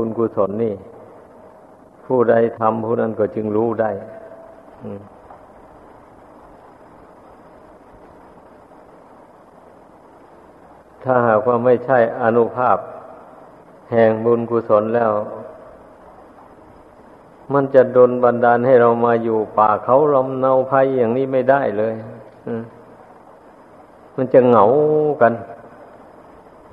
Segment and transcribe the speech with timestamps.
[0.00, 0.74] บุญกุศลนี่
[2.06, 3.90] ผู้ใดทำผู้นั้นก็จึงรู้ได้
[11.02, 12.78] ถ้าหากว่าไม่ใช่อนุภาพ
[13.90, 15.12] แห่งบุญกุศลแล้ว
[17.52, 21.94] มันจะดนบันดาลให้เรามาอยู่ป่าเขาลำเนาภัยอย่างนี้ไม่ได้เลย
[24.16, 24.64] มันจะเหงา
[25.20, 25.32] กัน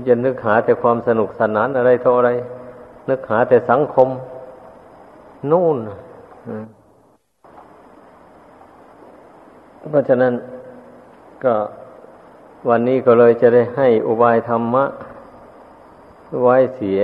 [0.07, 2.29] จะนึกหาแต่ความสนุกสนานอะไรเท่าไร
[3.09, 4.09] นึกหาแต่สังคม
[5.51, 5.77] นู่น
[9.91, 10.33] เพราะฉะนั้น
[11.43, 11.55] ก็
[12.69, 14.85] วันนี้ก็เลยจะได้ให้อุบายธรรมะ
[16.41, 17.03] ไว้เสีย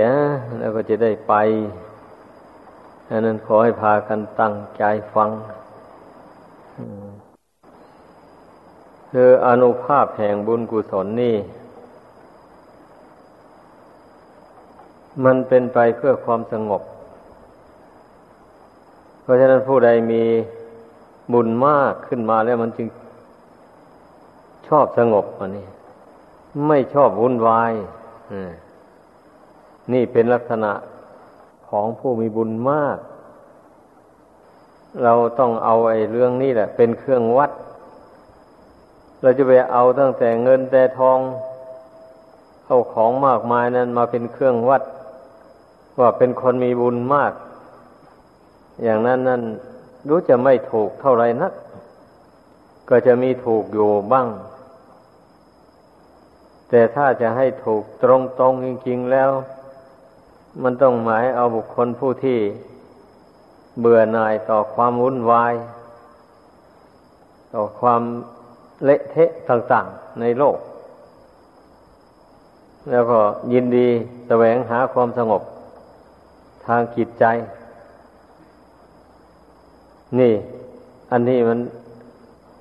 [0.58, 1.34] แล้วก็จะได้ไป
[3.10, 4.82] อันนั้นขอให้พากันตั้งใจ
[5.14, 5.30] ฟัง
[9.10, 11.36] คืออนุภาพแห่งบุญกุศลนี่
[15.24, 16.82] มันเป็นไปเพื่อความสงบ
[19.22, 20.22] เพราะฉะนั้นผู้ใดมี
[21.32, 22.88] บุญมากขึ้นมาแล้วมันจึง
[24.68, 25.66] ชอบสงบอันนี้
[26.68, 27.72] ไม่ชอบวุ่นวาย
[29.92, 30.72] นี่เป็นลักษณะ
[31.68, 32.98] ของผู้มีบุญมาก
[35.04, 37.50] เราต้องเอาไอ้เรื่องนี้แหละ เป็นเครื่องวัด
[39.22, 41.18] เราจะไปเอาตั้งแต่เงินแต่ทอง
[42.66, 44.82] เอาของมากมายนั้นมาเป็นเครื่องวัด
[46.00, 47.32] ว่าเป็นคนมีบุญมาก
[48.82, 49.42] อย่างนั้นนั่น
[50.08, 51.52] รู้จะไม่ถูกเท่าไรนัก
[52.88, 54.28] ก็จะมีถูกอยู่บ้าง
[56.68, 59.30] แต่ถ้าจะให้ถูกตรงตรงจริงๆแล้ว
[60.62, 62.38] มันต้องหมายเอาบุคคลผู้ที่
[63.80, 65.54] เบื่อหน่ายต่อความวุ่นวาย
[67.54, 68.02] ต่อความ
[68.84, 70.58] เละเทะต่างๆในโลก
[72.90, 73.18] แล้วก็
[73.52, 73.88] ยินดี
[74.28, 75.42] แสวงหาความสงบ
[76.66, 77.24] ทางจิตใจ
[80.18, 80.32] นี่
[81.12, 81.58] อันนี้มัน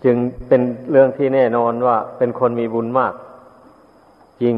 [0.04, 0.16] จึง
[0.48, 3.14] เป็นเรื่องที่แน่นอนว่า เป็นคนมีบุญมาก
[4.42, 4.56] จริง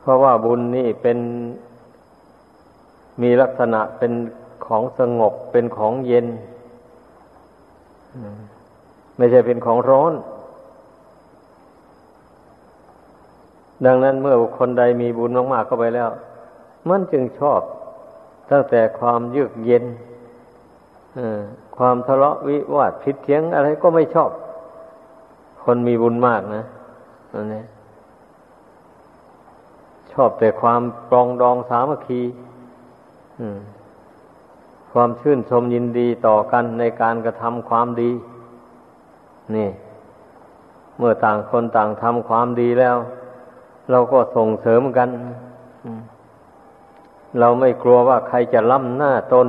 [0.00, 1.18] เพราะว่าบุญนี่เป็น
[3.22, 4.12] มีลักษณะเป็น
[4.66, 6.26] ของสงบเป็นของเย็น
[9.16, 10.12] ไม่ใช่เป็นของร้อน
[13.86, 16.08] ดังนั้นเมื่อบุคคลใดมีบุญมากๆเข้าไปแล้ว
[16.88, 17.60] มันจึงชอบ
[18.50, 19.84] ตั้งแต่ความเยือกเย็น
[21.76, 24.30] ความทะเลาะวิวาทผิดเถียงอะไรก็ไม่ชอบ
[25.62, 26.62] คนมีบุญมากนะ
[27.32, 27.62] อันนี้
[30.12, 32.22] ชอบแต่ความปรองดองสามัคคี
[34.92, 38.10] ความชื่นชมยินดีต่อกันในการกระทำความดี
[39.56, 39.70] นี่
[40.98, 42.96] เมื่อต่างคนต่างทำความดีแล้ว
[43.90, 45.08] เราก็ส่งเสริมกัน
[47.40, 49.48] เราไม่กลัวว่าใครจะล้ำหน้าตน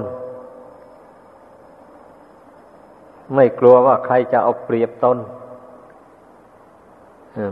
[3.36, 5.18] ไม่กลัวว่าใครจะเอาเปรียบตน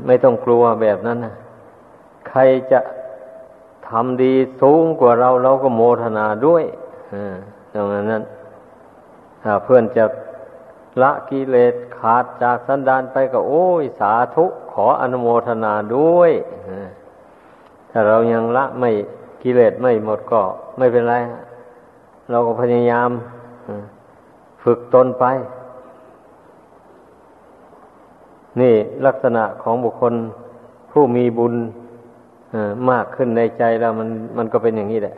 [0.06, 1.34] ไม่ต้องกลัวแบบนั้นนะ
[2.30, 2.40] ใคร
[2.72, 2.80] จะ
[3.90, 6.64] ทำดีสูงกว่าเราเราก็โมทนาด้วย
[7.74, 8.24] ดังนั้น
[9.64, 10.06] เพื่อนจะ
[11.02, 16.32] ละกิเลสขาดจากสันดานไปก็โอ้ยสาธุขออนุโมทนาด้วย
[17.92, 18.92] ถ้าเรายังละไม่
[19.44, 20.42] กิเลสไม่หมดก็
[20.78, 21.16] ไม่เป็นไร
[22.30, 23.10] เราก็พยายาม
[24.64, 25.26] ฝึกตนไป
[28.62, 28.76] นี่
[29.06, 30.14] ลักษณะของบุคคล
[30.92, 31.56] ผู้มีบุญ
[32.90, 35.16] มากขึ้นในใจแล้วมันมันก็เป็นอย่างนี้แหละ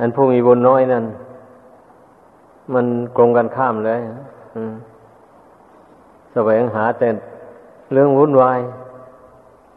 [0.00, 1.04] อันผู้มีบุญน้อยนั้น
[2.72, 2.86] มัน
[3.16, 4.00] กลงกันข้ามเลย
[6.32, 7.08] แสวงหาแต่
[7.92, 8.60] เรื่องวุ่นวาย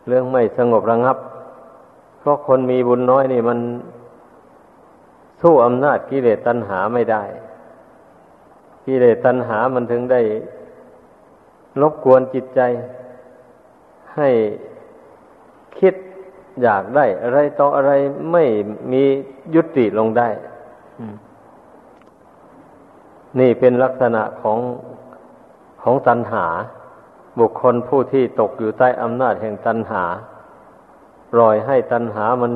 [0.08, 1.18] เรื่องไม่สงบระงับ
[2.20, 3.60] เพราะคนมีบุญน้อยนี่มัน
[5.42, 7.24] สู้อำนาจกิเลสตัณหาไม่ได้
[8.86, 10.22] กิเลสตัณหามันถึงได้
[11.82, 12.62] รบกวนจิตใจ
[14.16, 14.30] ให้
[15.80, 15.94] คิด
[16.64, 17.92] อยากได้ อะไรต่ออะไร
[18.32, 18.44] ไม่
[18.92, 19.04] มี
[19.56, 20.30] ยุติลงได้
[23.40, 24.60] นี่เป็นลักษณะของ
[25.82, 26.46] ของตัณหา
[27.40, 30.04] บุคคลผู้ที่ตกอยู่ใต้อำนาจแห่งตัณหา
[31.34, 32.54] ปล่อยให้ตัณหามัน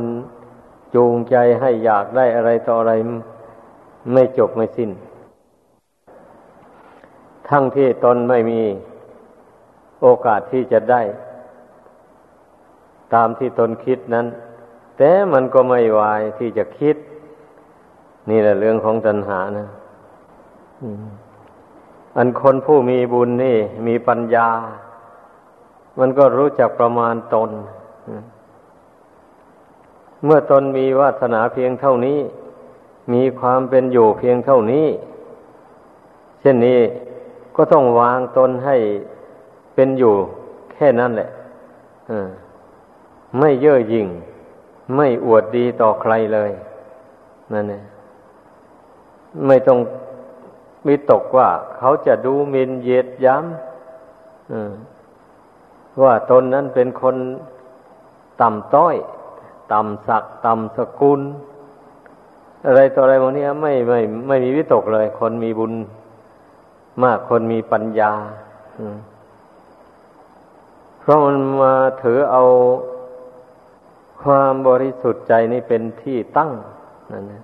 [0.95, 2.93] จูงใจให้อยากได้อะไรต่ออะไร
[4.13, 4.91] ไม่จบไม่สิน้น
[7.49, 8.61] ทั้งที่ตนไม่มี
[10.01, 11.01] โอกาสที่จะได้
[13.13, 14.27] ตามที่ตนคิดนั้น
[14.97, 16.95] แต่มันก็ไม่วายที่จะคิด
[18.29, 19.67] นี่แหละเรื่องของตัณหานะ
[22.17, 23.57] อันคนผู้มีบุญนี่
[23.87, 24.49] มีปัญญา
[25.99, 27.49] มันก็รู้จักประมาณตน
[30.23, 32.19] เมื่อตนมีวาสนาเพียงเท่านี้
[33.13, 34.87] มีความเป็นอยู่เพียงเท่านี้
[36.41, 36.79] เช่นนี้
[37.55, 38.77] ก็ต้องวางตนให้
[39.75, 40.13] เป็นอยู่
[40.73, 41.29] แค่นั้นแหละ
[43.39, 44.07] ไม่เย่อหยิ่ง
[44.95, 46.51] ไม่อวดดีต่อใครเลย
[47.53, 47.83] นั่นเอง
[49.47, 49.79] ไม่ต้อง
[50.87, 57.15] วิตกว่าเขาจะดูหมินเยียดย้ำว่าตนนั้นเป็นคน
[58.41, 58.95] ต่ำต้อย
[59.73, 61.21] ต่ำศักต่ำสกุล
[62.65, 65.73] อะไรต่ออะไรพวกนี้ไม่ไม่ไม่มีวิตกเลย คนมีบุญ
[67.03, 68.11] มากคนมีปัญญา
[70.99, 71.73] เพราะมันมา
[72.03, 72.43] ถือเอา
[74.23, 76.51] ความบริสุทธิ์ใจนี่เป็นที่ตั้ง
[77.11, 77.43] นั่นนะ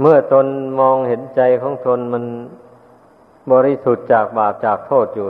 [0.00, 0.46] เมื่อตน
[0.80, 2.24] มองเห็นใจของตนมัน
[3.52, 5.28] บริสุทธิ์จากบาปจากโทษอยู่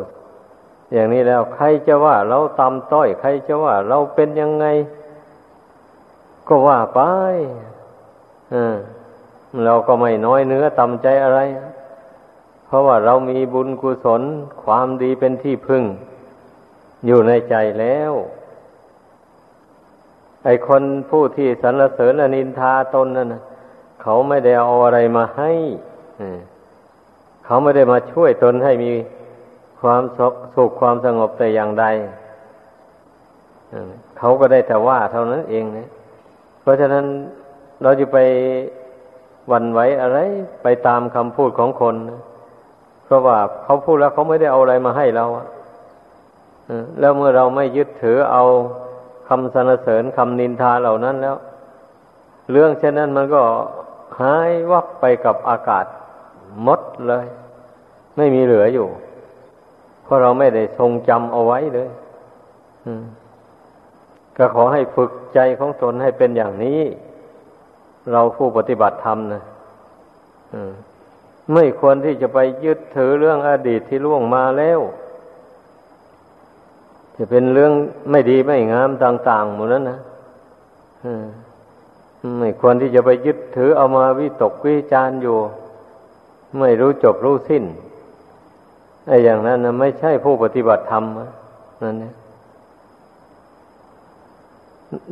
[0.93, 4.67] อย่างนี้แล้วใครจะว่าเราตำต้อย ใครจะว่าเราเป็นยังไง
[6.49, 7.01] ก็ว่าไป
[9.65, 11.41] เราก็ไม่น้อยเนื้อตำใจอะไร
[12.67, 14.23] เพราะว่าเรามีบุญกุศล
[14.63, 15.83] ความดีเป็นที่พึ่ง
[17.07, 18.13] อยู่ในใจแล้ว
[20.45, 23.43] ไอคนผู้ที่สรรเสริญอนินทาตนนั่นนะ
[24.03, 25.53] เขาไม่ได้เอาอะไรมาให้
[27.47, 28.93] เขาไม่ได้มาช่วยตนให้มี
[29.81, 30.03] ความ
[30.57, 31.85] สุขความสงบแต่อย่างใด
[34.19, 35.89] เขาก็ได้แต่ว่าเท่านั้นเองนะ
[36.61, 37.05] เพราะฉะนั้น
[37.83, 38.19] เราจะไป
[39.53, 40.19] วันไหวอะไร
[40.63, 41.97] ไปตามคำพูดของคน
[43.05, 45.27] เพราะว่าเขาพูดแล้วเขาไม่ได้เอาอะไรมาให้เรา
[47.01, 48.45] แล้วเมื่อเราไม่ยึดถือเอา
[49.29, 51.37] คำสรรเสริญคำนินทาเหล่านั้นแล้ว
[52.51, 53.43] เรื่องเช่นนั้นมันก็
[54.19, 55.87] หายวับไปกับอากาศ
[56.63, 57.27] หมดเลย
[58.17, 58.89] ไม่มีเหลืออยู่
[60.03, 61.89] เพราะเราไม่ได้ทรงจำเอาไว้เลย
[64.37, 66.81] ก็ขอให้ฝึกใจของตนให้เป็นอย่างนี้
[68.13, 69.43] เราผู้ปฏิบัติธรรมนะ
[71.55, 74.81] ไม่ควรที่จะไปยึดถือเรื่องอดีตที่ล่วงมาแล้ว
[77.17, 77.73] จะเป็นเรื่อง
[78.11, 79.99] ไม่ดีไม่งามต่างๆหมดนั้นนะ
[82.39, 85.39] ไม่ควรที่จะไปยึดถือเอามาวิตกวิจารอยู่
[86.59, 87.65] ไม่รู้จบรู้สิ้น
[89.09, 91.05] ไอ้อย่างนั้นนะไม่ใช่ผู้ปฏิบัติธรรม
[91.83, 92.15] นั่นเนี่ย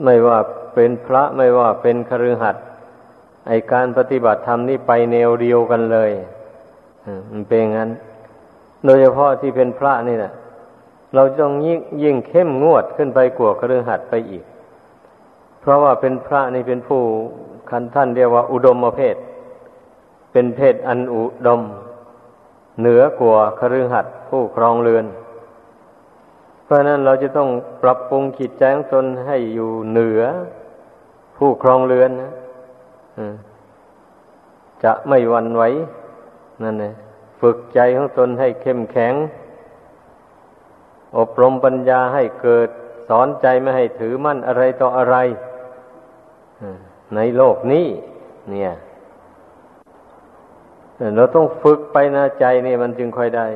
[0.05, 0.39] ไม่ว่า
[0.75, 2.65] เป็นพระไม่ว่าเป็นคฤหัสถ์
[3.49, 6.11] ไอการปฏิบัติธรรมนี่ไปแนวเดียวกันเลย
[7.31, 7.91] มันเป็นงั้น
[8.85, 10.33] โดยเฉพาะที่เป็นพระนี่แหละ
[11.15, 14.45] เราต้องยิ่งยิ่งเข้มงวดขึ้นไปกว่าคฤหัสถ์ไปอีก
[15.69, 17.03] ราะว่าเป็นพระนี่เป็นผู้
[17.71, 19.17] คันท่านเรียกว่า อุดมเพศ
[20.33, 21.61] เป็นเพศอันอุดม
[22.81, 25.07] เหนือกว่าคฤหัสถ์ผู้ครองเรือน
[26.65, 27.49] เพราะนั้นเราจะต้อง
[27.83, 30.23] ปรับปรุงขิดใจของตนให้อยู่เหนือ
[31.37, 32.33] ผู้ครองเรือนนะ
[34.85, 35.63] จะไม่วันไหว
[36.63, 36.95] นั่นเอง
[37.41, 39.15] ฝึกใจของตนให้เข้มแข็ง
[41.19, 42.69] อบรมปัญญาให้เกิด
[43.09, 45.17] สอนใจไม่ให้ถือมั่นอะไรต่ออะไร
[47.15, 47.87] ในโลกนี้
[48.51, 48.73] เนี่ย
[51.17, 53.47] เราต้องฝึกไปนะใจนี่มันจึงค่อยได้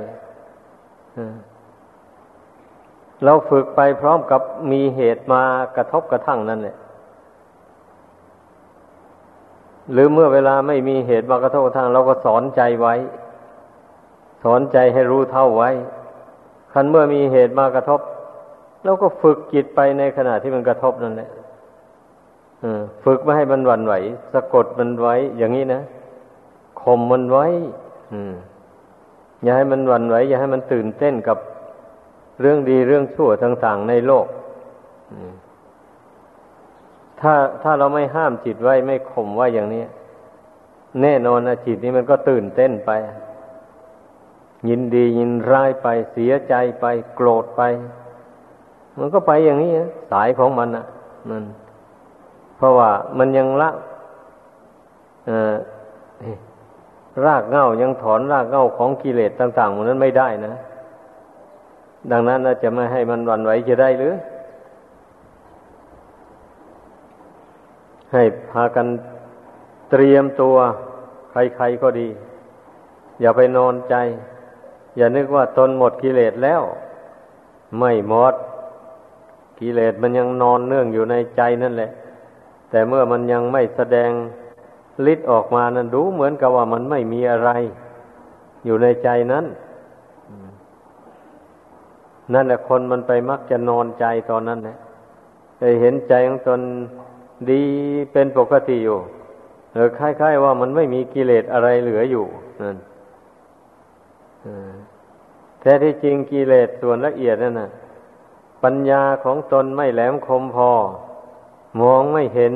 [3.24, 4.40] เราฝึกไปพร้อมกับ
[4.72, 5.42] มีเหตุมา
[5.76, 6.76] กระทบกระทั่งนั่นแหละ
[9.92, 12.94] หรือเมื่อเวลาไม่มีเหตุมากระทบกระทั่งเราก็สอนใจไว้
[14.44, 15.70] สอนใจให้รู้เท่าไว้
[16.72, 18.00] คันเมื่อมีเหตุมากระทบ
[18.84, 21.30] เราก็ฝึกจิตไปในขณะที่มันกระทบนั่นแหละ
[23.04, 23.94] ฝึกไม่ให้มันหวั่นไหว
[24.32, 25.82] สะกดมันไว้ อย่างนี้นะ
[26.82, 27.46] ข่มมันไว้
[29.42, 31.38] อย่าให้มันหวั่นไหว อย่าให้มันตื่นเต้นกับ
[32.40, 34.26] เรื่องดีเรื่องชั่วต่างๆในโลก
[37.20, 39.82] ถ้าถ้าเราไม่ห้ามจิตไว้ไม่ข่มไว้อย่างนี้
[41.02, 42.90] แน่นอนนะจิตนี้มันก็ตื่นเต้นไป
[44.68, 47.62] ยินดียินร้ายไป เสียใจไป โกรธไป
[48.98, 49.70] มันก็ไปอย่างนี้
[50.10, 50.84] สายของมันอะ
[51.30, 51.42] มัน
[52.62, 53.70] เพราะว่ามันยังละ
[57.24, 60.54] รากเง่ายังถอนรากเง่าของกิเลสต่างๆมันนั้นไม่ได้นะ
[62.10, 64.14] ดังนั้นเราจะไม่ให้มันวันไหวจะได้หรือ
[68.12, 68.86] ให้พากัน
[69.90, 70.56] เตรียมตัว
[71.30, 72.08] ใครๆก็ดี
[73.20, 73.94] อย่าไปนอนใจ
[74.96, 76.62] อย่านึกว่าตนหมดกิเลสแล้ว
[77.78, 78.34] ไม่หมด
[79.60, 81.92] กิเลสมันยังนอนเนื่องอยู่ในใจนั่นแหละ
[82.72, 84.10] แต่เมื่อมันยังไม่แสดง
[85.12, 87.50] ฤทธิ์ออกมานั้นดูเหมือนกับว่ามันไม่มีอะไร
[88.64, 89.44] อยู่ในใจนั้น
[92.34, 94.76] นั่นแหละคนมันไปมักจะนอนใจตอนนั้นนะ
[95.56, 96.60] ไปได้เห็นใจของตน
[97.50, 97.62] ดี
[98.12, 98.98] เป็นปกติอยู่
[99.72, 102.26] หรือคล้ายๆว่ามันไม่มีกิเลสอะไรเหลืออยู่
[102.62, 102.76] นั่น
[105.60, 107.70] แท้ที่จริงกิเลสส่วนละเอียดนั่นนะ
[108.62, 110.70] ปัญญาของตนไม่แหลมคมพอ
[111.80, 112.54] มองไม่เห็น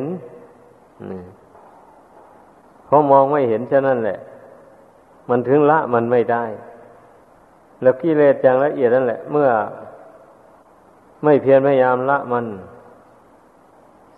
[2.85, 4.19] เพราะมองไม่เห็นฉะนั้นแหละ
[5.29, 6.45] มันถึงละมันไม่ได้
[7.83, 9.49] แล้วกิเลสอย่างละเอียดนั่นแหละ เมื่อ
[11.25, 12.47] ไม่เพียรพยายามละมัน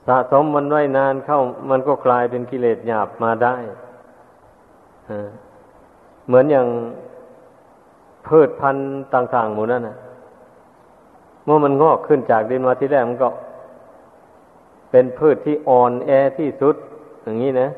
[0.06, 1.40] สะสมมันไว้นานเข้า
[1.70, 3.56] มันก็กลายเป็นกิเลสหยาบมาได้
[6.26, 6.66] เหมือนอย่าง
[8.26, 9.96] พืชพันธุ์ต่าง ๆ หมู่นั้นนะ
[11.44, 13.28] เมื่อมันงอกขึ้นจากดินมาที่แรกมันก็
[14.90, 16.74] เป็นพืชที่อ่อนแอที่สุด
[17.22, 17.68] อย่างนี้นะ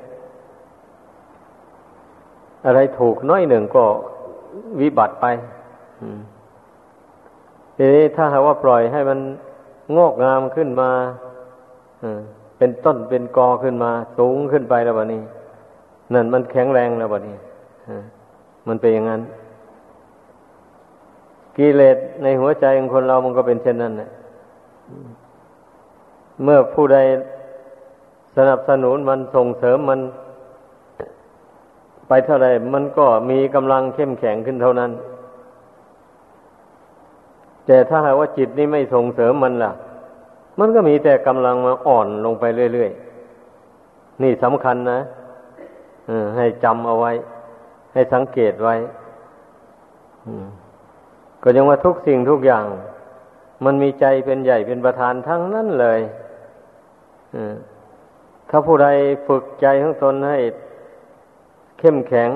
[2.67, 3.85] อะไรถูกน้อยหนึ่งก็
[4.81, 5.27] วิบัติไป
[7.77, 9.19] ทีนี้ถ้าหากว่าปล่อยให้มัน
[9.97, 10.91] งอกงามขึ้นมา
[12.59, 15.23] เป็นต้นเป็นกอขึ้นมา สูงขึ้นไปแล้วบะนี้
[16.15, 17.37] นั่นมันแข็งแรงแล้วบะนี้
[18.69, 19.23] มันเป็นอย่างนั้น
[21.57, 24.11] กิเลสในหัวใจของคนเรามันก็เป็นเช่นนั้นแหละ
[26.45, 26.99] เมื่อผู้ใด
[28.37, 30.01] สนับสนุนมันส่งเสริมมัน
[32.09, 34.91] ไปเท่าไรมันก็มีกำลังเข้มแข็งขึ้นเท่านั้น
[37.67, 39.73] แต่ถ้าหากว่าจิตนี้ไม่ส่งเสริมมันล่ะ
[40.59, 45.01] มันก็มีแต่กำลังมาอ่อนลงไปเรื่อยๆ นี่สำคัญนะ
[46.37, 47.13] ให้จำเอาไว้
[47.95, 48.75] ให้สังเกตไว้
[51.43, 52.65] ก็ยังว่าทุกสิ่งทุกอย่าง
[53.65, 56.01] มันมีใจเป็นใหญ่เป็นประธานทั้งนั้นเลย
[58.49, 58.89] ถ้าผู้ใด
[59.27, 60.39] ฝึกใจของตนให้
[61.79, 62.31] เข้มแข็ง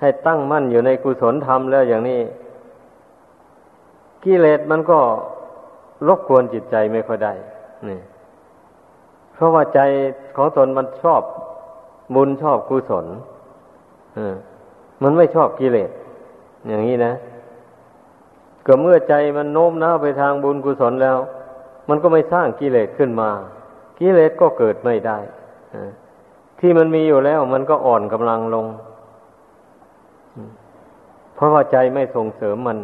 [0.00, 2.20] ให้ตั้งมั่นอยู่ในกุศลธรรมแล้วอย่างนี้
[4.24, 5.00] กิเลสมันก็
[6.06, 7.32] รบกวนจิตใจไม่ค่อยได้
[7.88, 8.00] นี่
[9.34, 9.80] เพราะว่าใจ
[10.36, 11.22] ของตนมันชอบ
[12.14, 13.06] บุญชอบกุศล
[15.02, 15.90] มันไม่ชอบกิเลส
[16.68, 17.12] อย่างนี้นะ
[18.66, 21.18] ก็เมื่อใจมันโน้มน้าวไปทางบุญกุศลแล้ว
[21.88, 23.30] มันก็ไม่สร้างกิเลสขึ้นมา
[24.02, 25.18] กิเลสก็เกิดไม่ได้
[26.60, 28.66] ที่มันมีอยู่แล้วมันก็อ่อนกำลังลง
[31.34, 32.78] เพราะว่าใจไม่ส่งเสริมมัน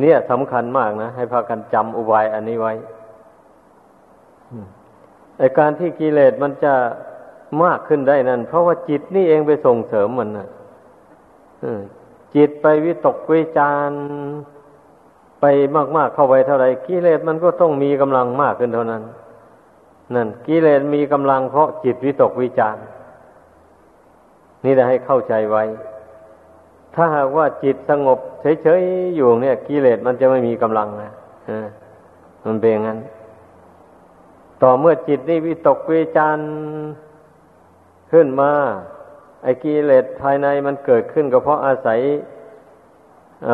[0.00, 2.72] เนี่ยสำคัญมากนะ ให้พากันจำอุบายอันนี้ไว้
[5.38, 6.74] ไอการที่กิเลสมันจะ
[7.62, 10.48] มากขึ้นได้นั่นเพราะว่าจิตนี่เองไปส่งเสริมมันนะ
[12.34, 13.90] จิตไปวิตกวิจาร
[15.40, 15.44] ไป
[15.96, 19.02] มาก ๆ เข้าไปเท่าไรกิเลสมันก็ต้องมีกำลังมากขึ้นเท่านั้น
[20.14, 22.76] นั่นกิเลสมีกำลังเพราะจิตวิตกวิจาร
[24.64, 25.64] นี่จะให้เข้าใจไว้
[26.94, 28.18] ถ้าหากว่าจิตสงบ
[28.62, 31.10] เฉยๆอยู่เนี่ยกิเลสมันจะไม่มีกำลังนะ
[32.46, 32.98] มันเป็นอย่างนั้น
[34.62, 36.38] ต่อเมื่อจิตนี่วิตกวิจาร
[38.12, 38.50] ขึ้นมา
[39.42, 42.00] ไอ้กิเลสภายในมันเกิดขึ้นก็เพราะอาศัย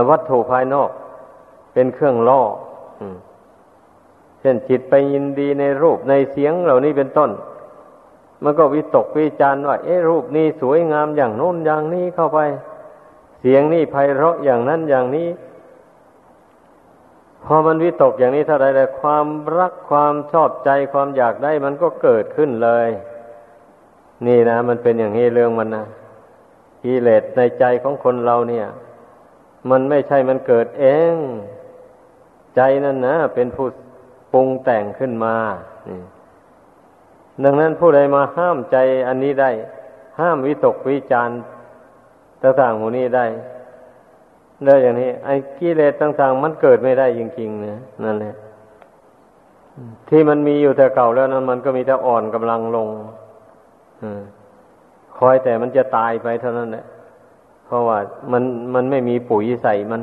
[0.08, 0.90] วัตถุภายนอก
[1.72, 2.42] เป็นเครื่องล่อ
[4.46, 7.30] ช่นจิตไปยินดีในรูปในเสียงเหล่านี้เป็นต้น
[8.42, 12.38] มันก็วิตกวิจารว่าเอ๊ะรูปนี้สวยงามอย่างโน้นอย่างนี้เข้าไป
[13.40, 15.28] เสียงนี่ไพเราะอย่างนั้นอย่างนี้
[17.44, 19.26] พอมันวิตกอย่างนี้เท่าไรเลยความ
[19.58, 22.88] รักความชอบใจความอยากได้มันก็เกิดขึ้นเลย
[24.26, 25.84] นี่นะ มันเป็นอย่างนี้เรื่องมันนะ
[26.82, 28.66] กิเลสในใจของคนเราเนี่ย
[29.70, 31.14] มันไม่ใช่มันเกิดเอง
[32.56, 33.66] ใจนั่นนะเป็นผู้
[34.32, 35.34] ปรุงแต่งขึ้นมา
[37.44, 38.76] ดังนั้นผู้ใดมาห้ามใจ
[39.08, 39.50] อันนี้ได้
[40.20, 41.30] ห้ามวิตกวิจาร
[42.42, 43.26] ต่างๆหมูนี้ได้
[44.64, 48.34] แล้อย่างนี้ ไอ้กิเลสต่างๆมันเกิดไม่ได้จริงๆนะนั่นแหละ
[50.08, 52.88] ที่มันมีอยู่แต่เก่าแล้วนั้น มันก็มีแต่อ่อนกำลังลง
[55.16, 56.84] คอยแต่มันจะตายไปเท่านั้นแหละ
[57.66, 57.98] เพราะว่า
[58.32, 58.42] มัน
[58.74, 60.02] มันไม่มีปุ๋ยใส่มัน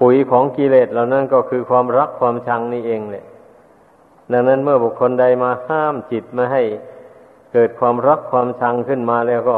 [0.00, 3.24] ปุ๋ยของกิเลสเหล่านั้นก็คือความรักความชังนี่เองแหละ
[4.32, 6.62] ดังนั้นเมื่อบุคคลใดมาห้ามจิตมาให้
[7.52, 9.56] เกิดความรักความชังขึ้นมาแล้วก็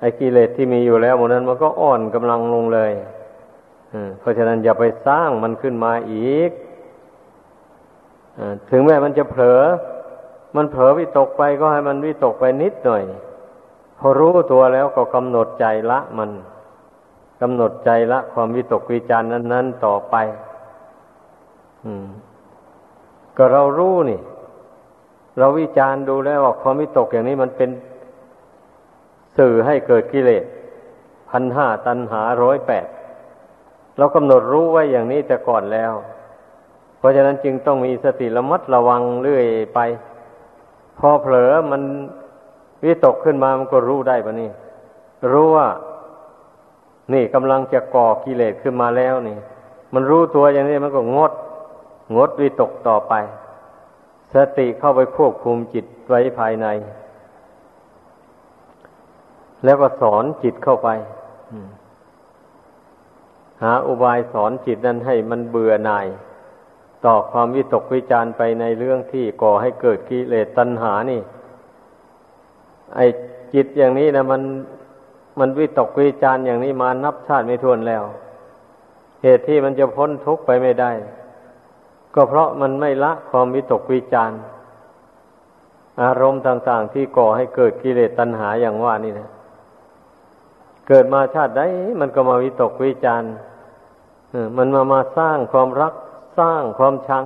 [0.00, 2.92] ไอ้กิเลสที่มีอยู่แล้วหมดนั้นมันก็อ่อนกำลังลงเลย
[4.18, 6.50] เพราะฉะนั้นอย่าไปสร้างมันขึ้นมาอีก
[8.70, 9.60] ถึงแม้มันจะเผลอ
[10.56, 13.02] มันเผลอวิตกไปก็ให้มันวิตกไปนิดหน่อย
[13.98, 16.30] พอรู้ตัวแล้วก็กำหนดใจละมัน
[17.46, 20.14] กำหนดใจละความวิตกวิจารณ์นั้น ๆ ต่อไป
[21.84, 22.06] อืม
[23.36, 24.20] ก็เรารู้นี่
[25.38, 27.70] เราวิจารณ์ดูแล้วว่าความวิตกอย่างนี้มันเป็น
[29.38, 30.44] สื่อให้เกิดกิเลส
[31.30, 32.86] พันห้าตันหาร้อยแปด
[33.98, 35.92] เรากำหนดรู้ไว้อย่างนี้แต่ก่อนแล้ว
[36.98, 39.80] เพราะฉะนั้นจึงต้องมีสติระมัดระวังเรื่อยไป
[40.98, 41.82] พอเผลอมัน
[42.84, 44.50] วิตกขึ้นมามันก็รู้ได้ปะนี่
[45.32, 45.68] รู้ว่า
[47.12, 49.38] นี่กำลังจะก่อกิเลสขึ้นมาแล้วนี่
[49.94, 51.32] มันรู้ตัวอย่างนี้มันก็งด
[52.16, 53.14] งดวิตกต่อไป
[54.34, 56.66] สติเข้าไปควบคุมจิตไว้ภายใน
[59.64, 60.88] แล้วก็สอนจิตเข้าไป
[63.62, 66.06] หาอุบายสอนจิตนั้นให้มันเบื่อหน่าย
[67.04, 71.20] ต่อความวิตกวิจารไปในเรื่องที่ก่อให้เกิดกิเลสตัณหานี่
[72.94, 73.00] ไอ
[73.54, 74.42] จิตอย่างนี้นะมัน
[75.38, 78.02] มันวิตกวิจารอย่างนี้มานับชาติไม่ถ้วนแล้ว
[79.22, 80.92] เหตุที่มันจะพ้นทุกข์ไปไม่ได้
[82.14, 84.32] ก็เพราะมันไม่ละความวิตกวิจาร
[86.02, 89.28] อารมณ์ต่างๆ ที่ก่อให้เกิดกิเลสตัณหาอย่างว่านี่นะ
[90.88, 91.62] เกิดมาชาติใด
[92.00, 93.22] มันก็มาวิตกวิจาร
[94.56, 95.94] มันมามาสร้างความรัก
[96.38, 97.24] สร้างความชัง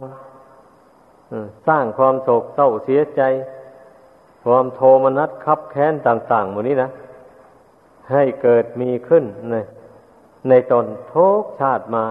[1.67, 3.23] สร้างความโศกเศร้าเสียใจ
[4.45, 6.91] ความโทมนัสคับแค้นต่างๆหมดนี้นะ
[8.13, 9.55] ให้เกิดมีขึ้นใน
[10.49, 12.07] ในตนทุกชาติมา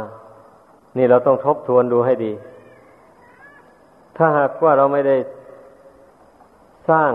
[0.97, 2.33] นี่เราต้องทบทวนดูให้ดี
[4.17, 5.17] ถ้าหากว่าเราไม่ได้
[6.89, 7.11] สร้าง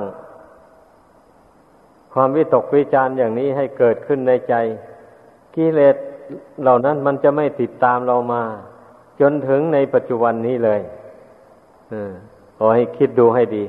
[2.14, 4.54] ความวิตกวิจาร์อย่างนี้ให้เกิดขึ้นในใจ
[5.54, 5.96] กิเลส
[6.62, 8.42] เหล่านั้นมันจะไม่ติดตามเรามา
[9.20, 10.80] จนถึงในปัจจุบันนี้เลย
[11.92, 11.94] อ
[12.56, 13.64] ขอให้คิดดูให้ดี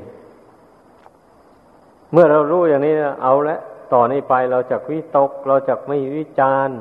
[2.12, 2.94] เมื่อเรารู้อย่างนี้
[3.24, 3.60] เอาละ
[3.94, 6.78] ต่อนนี้ไปเราจะวิตก เราจะไม่วิจารณ์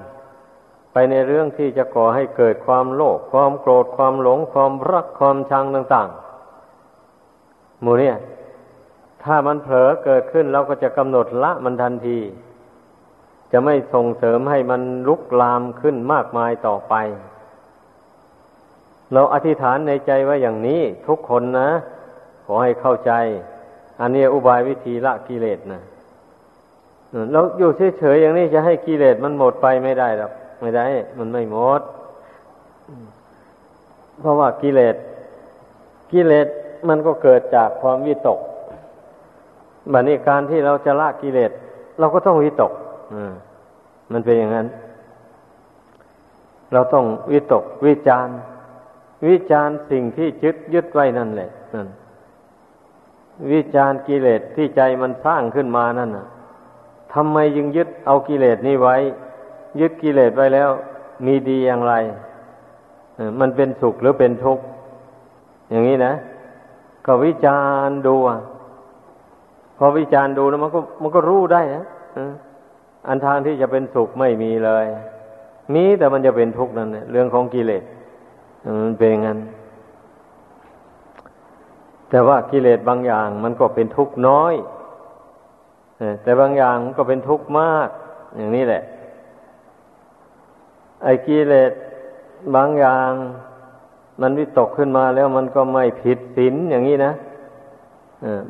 [0.92, 8.16] ไปในเรื่องที่จะก่อให้เกิดความโลภความโกรธความหลงความรักความชังต่างๆ หมู่เนี่ย
[9.22, 12.18] ถ้ามันเผลอเกิดขึ้นเราก็จะกำหนดละมันทันที
[13.52, 16.94] จะไม่ส่งเสริมให้มันลุกลามขึ้นมากมายต่อไป
[19.12, 21.70] เราอธิษฐานในใจว่าอย่างนี้ทุกคนนะ
[22.44, 23.12] ขอให้เข้าใจ
[24.00, 25.82] อันนี้อุบายวิธีละกิเลสนะ
[27.32, 30.84] เราอยู่เฉยๆอย่างนี้จะให้กิเลสมันหมดไปไม่ได้หรอกไม่ได้
[31.18, 31.80] มันไม่หมด
[34.20, 34.96] เพราะว่ากิเลส
[36.12, 36.46] กิเลส
[36.88, 38.40] มันก็เกิดจากความวิตก
[39.92, 41.50] บัดนี้การที่เราจะละกิเลส
[41.98, 42.72] เราก็ต้องวิตก
[44.12, 44.66] มันเป็นอย่างนั้น
[46.72, 48.28] เราต้องวิตก วิจาร
[49.28, 51.88] วิจารสิ่งที่ยึดยึดไว้นั่นแหละนั่น
[53.52, 56.26] วิจารกิเลสที่ใจมันสร้างขึ้นมานั่นน่ะ
[57.14, 58.96] ทำไมยึงยึดเอากิเลสนี้ไว้
[59.80, 60.70] ยึดกิเลสไว้แล้ว
[61.26, 61.94] มีดีอย่างไร
[63.40, 64.64] มันเป็นสุขหรือเป็นทุกข์
[65.70, 66.12] อย่างนี้นะ
[67.06, 68.14] ก็วิจารณ์ดู
[69.78, 71.84] พอวิจารณ์ดูแล้วมันก็ มันก็รู้ได้นะ
[73.08, 74.86] อันทางที่จะเป็นสุขไม่มีเลย
[75.74, 77.82] มีแต่มันจะเป็นทุกข์นั่นแหละเรื่องของกิเลส
[78.82, 79.38] มันเป็นงั้น
[82.10, 84.54] แต่ว่ากิเลสบางอย่าง มันก็เป็นทุกข์น้อย
[86.22, 87.88] แต่บางอย่างมันก็เป็นทุกข์มาก
[88.36, 88.82] อย่างนี้แหละ
[91.02, 91.72] ไอ้กิเลส
[92.54, 93.10] บางอย่าง
[94.20, 97.12] มันวิตกขึ้นมาแล้วมันก็ไม่ผิดศีลอย่างนี้นะ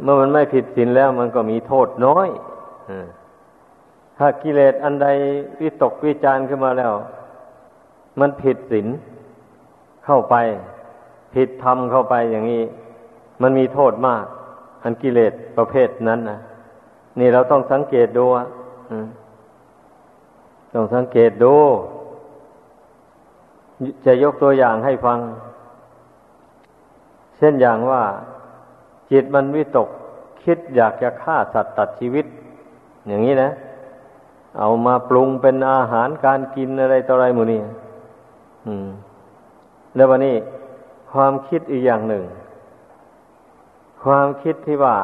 [0.02, 2.28] เมื่อมันไม่ผิดศีลแล้วมันก็มีโทษน้อย
[4.18, 5.06] ถ้ากิเลสอันใด
[5.60, 6.92] วิตกวิจารขึ้นมาแล้ว
[8.20, 8.86] มันผิดศีล
[10.04, 10.34] เข้าไป
[11.34, 12.62] ผิดธรรมเข้าไปอย่างนี้
[13.42, 14.24] มันมีโทษมาก
[14.82, 16.38] อันกิเลสประเภทนั้นนะ
[17.18, 18.46] นี่เราต้องสังเกตดูอะ
[20.74, 21.54] ต้องสังเกตดู
[24.04, 25.18] จะยกตัวอย่างให้ฟัง
[27.36, 28.02] เช่นอย่างว่า
[29.10, 29.88] จิตมันวิตก
[30.42, 32.26] คิดอยากจะฆ่าสัตว์ตัดชีวิต
[33.08, 33.50] อย่างนี้นะ
[34.58, 37.60] เอามาปรุงเป็นอาหารการกินอะไรต่ออะไรหมูนี่
[38.66, 38.88] อืม
[39.94, 40.36] แล้ววันนี้
[41.12, 42.24] ความคิดอีกอย่างหนึ่ง
[44.04, 44.96] ความคิดที่ว่า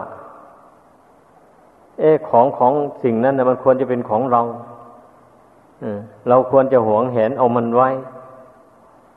[1.98, 2.72] เออของของ
[3.04, 4.42] สิ่งนั้นนะมันควรจะเป็นของเรา
[6.28, 7.88] เราควรจะหวงแหนเอามันไว้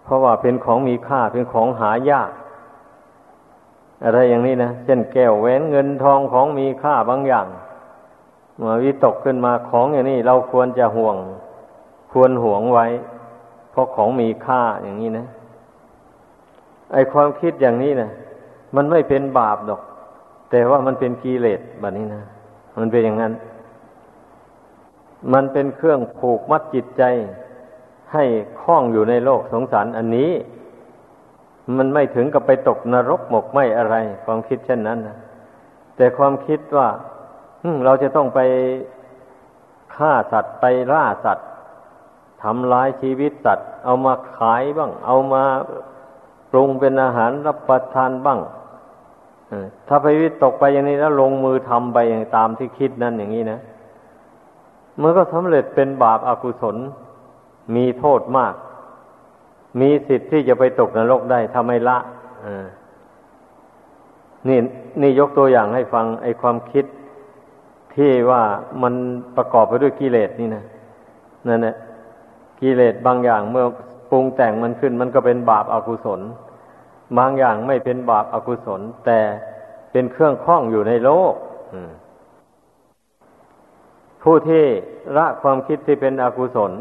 [0.04, 2.32] เพราะว่าเป็นของมีค่าเป็นของหายาก
[4.04, 7.48] อะไรอย่างนี้นะเช่นแก้วแหวนเงินทองของมีค่าบางอย่าง
[8.62, 11.16] มาวิตกขึ้นมาของอย่างนี้ เราควรจะห่วง
[12.12, 12.86] ควรห่วงไว้
[13.72, 15.26] เพราะของมีค่าอย่างนี้นะ
[16.94, 18.10] ไอความคิดอย่างนี้นะ
[18.76, 19.82] มันไม่เป็นบาปดอก
[20.52, 22.22] แต่ว่ามันเป็นกิเลสแบบนี้นะ
[22.78, 23.34] มันเป็นอย่างนั้น
[25.34, 27.04] มันเป็นเครื่องผูกมัดจิตใจ
[28.14, 28.24] ให้
[28.62, 30.32] คล้องอยู่ในโลกสงสารอันนี้
[31.78, 35.18] มันไม่ถึงกับไปตกนรกหมกไหมอะไร ความคิดเช่นนั้นนะ
[35.96, 36.88] แต่ความคิดว่า
[37.86, 38.40] เราจะต้องไป
[39.96, 41.48] ฆ่าสัตว์ไปล่าสัตว์
[42.44, 45.44] ทำลายชีวิตสัตว์ เอามาขายบ้าง เอามา
[46.52, 48.40] ปรุงเป็นอาหารรับประทานบ้าง
[49.88, 53.60] ถ้าไปวิตกไปอย่างนี้แล้วลงมือทำไปอย่างตามที่คิดนั่นอย่างนี้นะ
[55.02, 56.76] มันก็สำเร็จเป็นบาปอากุศล
[57.76, 58.54] มีโทษมาก
[59.80, 61.98] มีสิทธิ์ที่จะไปตกนรกได้ถ้าไม่ละ
[64.48, 64.60] นี่
[65.02, 66.86] นี่ยกตัวอย่างให้ฟังไอความคิด
[67.96, 68.42] ที่ว่า
[68.84, 68.94] มัน
[69.38, 70.64] ประกอบไปด้วยกิเลสนี่นะ
[71.48, 71.76] นั่นแหละ
[72.62, 73.66] กิเลสบางอย่างเมื่อ
[74.12, 76.22] ปรุงแต่งมันขึ้น มันก็เป็นบาปอากุศล
[77.18, 79.20] บางอย่างไม่เป็นบาปอากุศล แต่
[79.92, 81.34] เป็นเครื่องข้องอยู่ในโลก
[84.24, 84.64] ผู้ที่
[85.18, 86.72] ละความคิดที่เป็นอกุศล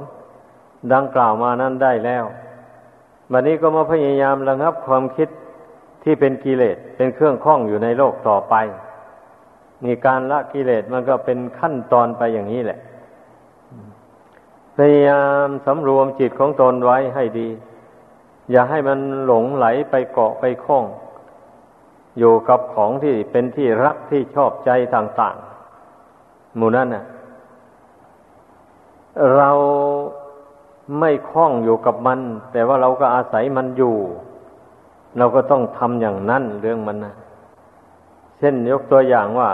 [0.93, 2.25] ดังกล่าวมานั้นได้แล้ว
[3.33, 5.29] บัดนี้ก็มาพยายามระงับความคิด
[6.03, 8.55] ที่เป็นกิเลสเป็นเครื่องข้องอยู่ในโลกต่อไป
[9.85, 12.79] นี่การละกิเลสมันก็เป็นขั้นตอนไปอย่างนี้แหละ
[14.77, 17.49] พยายามสำรวมจิตของตนไว้ให้ดี
[18.51, 20.85] อย่าให้มันหลงไหลไปเกาะไปคล้อง
[22.19, 27.05] อยู่กับของที่เป็นที่รักที่ชอบใจต่างๆ หมู่นั้นน่ะ
[29.37, 29.51] เรา
[31.01, 32.21] ไม่คล้องอยู่กับมัน
[32.53, 33.97] แต่ว่าเราก็อาศัยมันอยู่
[35.19, 37.15] เราก็ต้องทำอย่างนั้นเรื่องมันนะ
[38.39, 39.51] เช่นยกตัวอย่างว่า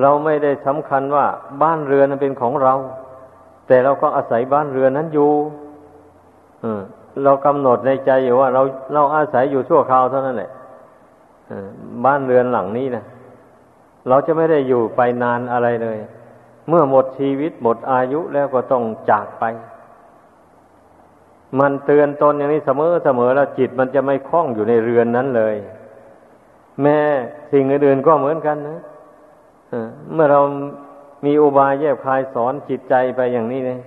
[0.00, 1.26] เราไม่ได้สำคัญว่า
[1.62, 2.74] บ้านเรือนนั้นเป็นของเรา
[3.66, 5.32] แต่เราก็อาศัยบ้านเรือนนั้นอยู่
[7.24, 8.62] เรากำหนดในใจอยู่ว่า เรา
[8.94, 10.50] เราอาศัยอยู่ชั่วคราวเท่านั้นแหละ
[12.04, 13.04] บ้านเรือนหลังนี้นะ
[14.08, 15.98] เราจะไม่ได้อยู่ไปนานอะไรเลย
[16.68, 19.44] เมื่อหมดชีวิตหมดอายุแล้วก็ต้องจากไป
[21.58, 25.56] มันเตือนตนอย่างนี้เสมอเสมอแล้วจิตมันจะไม่คล้องอยู่ในเรือนนั้นเลย
[26.82, 26.98] แม้
[27.52, 28.78] สิ่งอื่นๆก็เหมือนกันนะ
[30.12, 30.40] เมื่อเรา
[31.24, 33.80] มีอุบายแยบคายสอนจิตใจไปอย่างนี้เนี่ย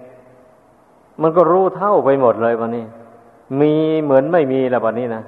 [1.22, 2.86] มันก็รู้เท่าไปหมดเลยวันนี้
[3.60, 5.24] มีเหมือนไม่มีแล้ววันนี้นะ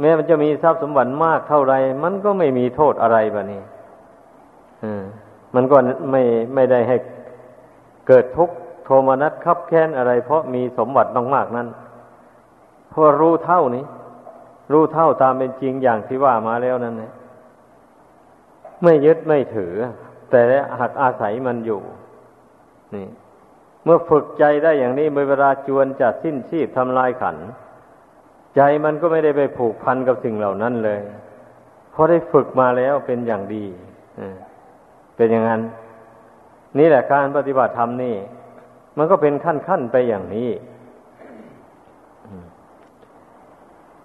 [0.00, 3.62] แม้มันจะมีทรัพย์สมบัติมากเท่าไรมันก็ไม่มีโทษอะไรวันนี้
[5.54, 5.76] มันก็
[6.10, 6.22] ไม่
[6.54, 6.96] ไม่ได้ให้
[8.08, 11.68] เกิดทุกข์โทมนัสคับแค้นอะไร เพราะมีสมบัติมากๆนั้น
[12.90, 13.84] เพราะรู้เท่านี้
[14.72, 17.12] รู้เท่าตามเป็นจริงอย่างที่ว่ามาแล้วนั่นนะ
[18.82, 19.74] ไม่ยึดไม่ถือ
[20.30, 20.40] แต่
[20.80, 21.80] หักอาศัยมันอยู่
[22.94, 23.06] นี่
[23.86, 27.36] เมื่อฝึกใจได้อย่างนี้เมื่อเวลาจวนจะสิ้นชีพทำลายขัน
[28.56, 31.00] ใจมันก็ไม่ได้ไปผูกพันกับสิ่งเหล่านั้นเลย
[31.90, 33.64] เพราะได้ฝึกมาแล้วเป็นอย่างดี
[35.16, 35.62] เป็นอย่างนั้น
[36.78, 38.16] นี่แหละการปฏิบัติธรรมนี่
[38.96, 40.50] มันก็เป็นขั้นขั้นไปอย่างนี้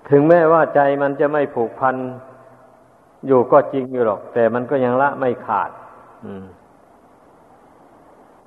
[0.09, 1.95] ถึงแม้ว่าใจมันจะไม่ผูกพัน
[3.27, 5.71] อยู่ก็จริงอยู่หรอก แต่มันก็ยังละไม่ขาด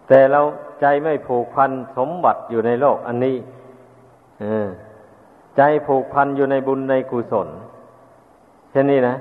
[0.08, 0.40] แต่เรา
[0.86, 3.36] ใจไม่ผูกพันสมบัติอยู่ในโลกอันนี้
[5.56, 7.48] ใจผูกพันอยู่ในบุญในกุศล
[8.70, 9.14] เช่นนี้นะ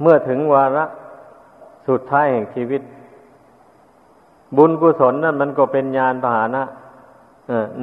[0.00, 0.84] เมื่อถึงวาระ
[1.88, 2.82] สุดท้ายแห่งชีวิต
[4.56, 6.64] บุญกุศลนั่นมันก็เป็นญาณพาหนะ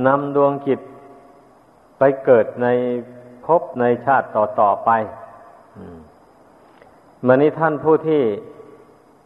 [0.06, 0.80] นำดวงจิต
[1.98, 2.68] ไปเกิดใน
[3.46, 4.90] ภพในชาติต่อต่อไป
[7.26, 8.22] มันนี้ท่านผู้ที่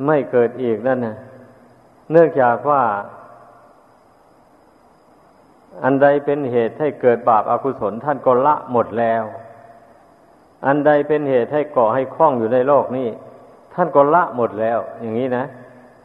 [0.06, 1.16] ไม่เกิดอีกนั่นนะ
[2.12, 2.84] เนื่องจากว่า
[5.84, 9.24] อันใดเป็นเหตุให้เกิดบาปอากุศลท่านก็ละหมดแล้ว
[10.66, 13.08] อันใดเป็นเหตุให้ก่อให้คล้องอยู่ในโลกนี้
[13.74, 15.44] ท่านก็ละหมดแล้ว อย่างนี้นะ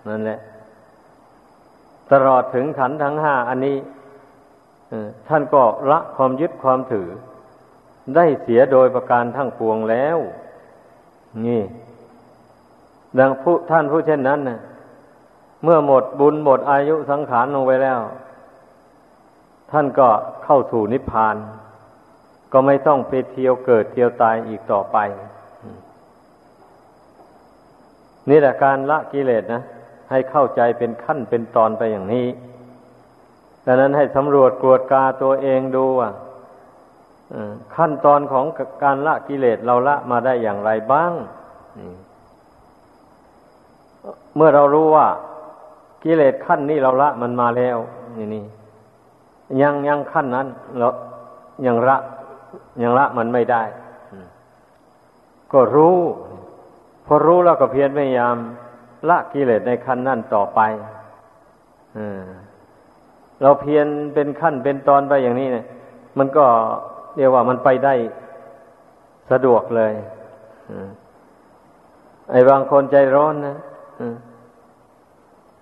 [0.09, 0.39] นั่นแหละ
[2.13, 3.77] ตลอดถึงขันทั้งห้าอันนี้
[5.29, 7.09] ท่านก็ละความยึดความถือ
[8.17, 10.19] ได้เสียโดยประการทั้งปวงแล้ว
[11.47, 11.63] นี่
[13.19, 14.59] ดังผู้ท่านผู้เช่นนั้นนะ
[15.63, 18.01] เมื่อหมดบุญหมดอายุสังขารลงไปแล้ว
[19.71, 20.09] ท่านก็
[20.45, 21.37] เข้าสู่นิพพาน
[22.53, 24.99] ก็ไม่ต้องไปเที่ยวเกิดเที่ยวตายอีกต่อไป
[28.29, 29.63] นี่แหละการละกิเลสนะ
[30.11, 32.27] ให้เข้าใจเป็นขั้นเป็นตอนไปอย่างนี้
[33.67, 36.11] ดังนั้นให้สำรวจกวดกาตัวเองดูว่า
[37.77, 38.45] ขั้นตอนของ
[38.83, 41.13] การละกิเลสเราละมาได้อย่างไรบ้าง
[44.37, 45.07] เมื่อเรารู้ว่า
[46.03, 47.79] กิเลสขั้นนี้เราละมันมาแล้ว
[48.17, 48.45] นี่นี่
[49.61, 50.89] ยังยังขั้นนั้นเรา
[51.67, 51.97] ยังละ
[52.83, 53.63] ยังละมันไม่ได้
[55.53, 55.97] ก็รู้
[57.07, 58.37] พอรู้แล้วก็เพียรพยายาม
[59.09, 60.61] ละกิเลสในขั้นนั้นต่อไป
[63.43, 65.65] เราเพียรเป็นขั้นเป็นตอนไปอย่างนี้เนี่ย
[66.19, 66.45] มันก็
[67.17, 67.95] เรียกว่ามันไปได้
[69.31, 69.93] สะดวกเลย
[72.31, 73.57] ไอ้บางคนใจร้อนนะ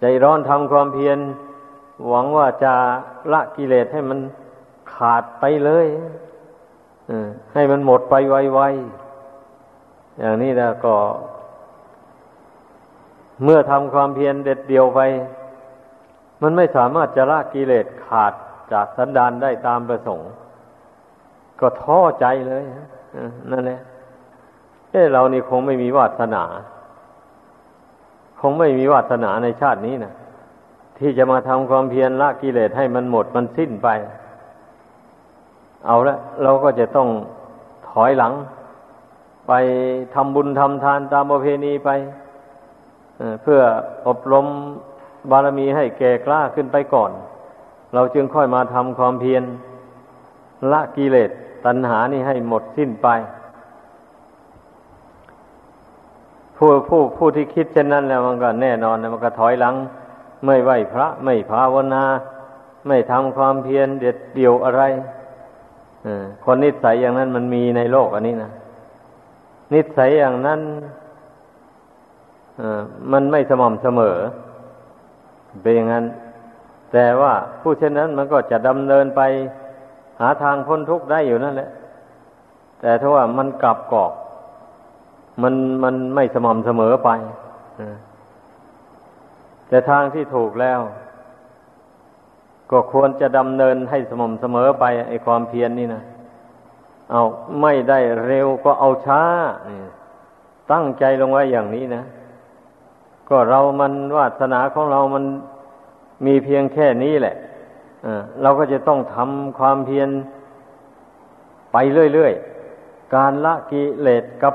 [0.00, 1.18] ใจร้อนทำความเพียร
[2.08, 2.72] หวังว่าจะ
[3.32, 4.18] ละกิเลสให้มัน
[4.94, 5.86] ขาดไปเลย
[7.54, 10.94] ให้มันหมดไปไวๆอย่างนี้แล้วก็
[13.44, 15.00] เมื่อทำความเพียรเด็ดเดียวไป
[16.42, 18.32] มันไม่สามารถจะละกิเลสขาด
[18.72, 20.30] จากสันดานได้ตามประสงค์
[21.60, 22.64] ก็ท้อใจเลย
[23.50, 23.80] นั่นแหละ
[24.90, 26.44] เอ้เรานี่คงไม่มีวาสนา
[28.40, 30.14] คงไม่มีวาสนาในชาตินี้นะ
[30.98, 33.88] ที่จะมาทำความเพียรละกิเลสให้มันหมดมันสิ้นไป
[35.86, 37.08] เอาละเราก็จะต้อง
[37.88, 38.32] ถอยหลัง
[39.48, 39.52] ไป
[40.14, 41.90] ทำบุญทำทานตามประเพณีไป
[43.42, 43.60] เพื่อ
[44.08, 44.46] อบรม
[45.30, 47.10] บารมีให้แก่กล้าขึ้นไปก่อน
[47.94, 49.42] เราจึงค่อยมาทำความเพียร
[50.72, 51.30] ละกิเลส
[51.66, 53.08] ตัณหานี่ให้หมดสิ้นไป
[56.58, 59.74] ผู้ผู้ผู้ที่คิดเช่นนั้นแล้วมันก็แน่นอนมันก็ถอยหลัง
[60.46, 62.04] ไม่ไหวพระ ไม่ภาวนา
[62.86, 64.82] ไม่ทำความเพียรเด็ดเดี่ยวอะไร
[66.44, 68.50] คนนิสัยอย่างนั้นมันมีในโลกอันนี้นะ
[69.74, 70.60] นิสัยอย่างนั้น
[73.12, 74.16] มันไม่สม่ำเสมอ
[75.62, 76.04] เป็นอย่างนั้น
[76.92, 79.20] แต่ว่าผู้เช่นนั้นมันก็จะดำเนินไป
[80.20, 81.70] หาทางพ้นทุกข์ได้อยู่นั่นแหละ
[82.80, 84.12] แต่ถ้าว่ามันกลับกอก
[85.42, 87.10] มันมันไม่สม่ำเสมอไป
[89.68, 90.80] แต่ทางที่ถูกแล้ว
[92.70, 96.02] ก็ควรจะดำเนินให้สม่ำเสมอไปไอความเพียรนนี่นะ
[97.10, 97.22] เอา
[97.60, 99.22] ไม่ได้เร็วก็เอาช้า
[100.72, 102.02] ตั้งใจลงไว้อย่างนี้นะ
[103.28, 105.24] ก็เรามันวาสนาของเรามัน
[106.26, 107.36] มีเพียงแค่นี้แหละ
[108.42, 110.08] เราก็จะต้องทำความเพียร
[111.72, 111.76] ไป
[112.12, 114.54] เรื่อยๆ การละกิเลสกับ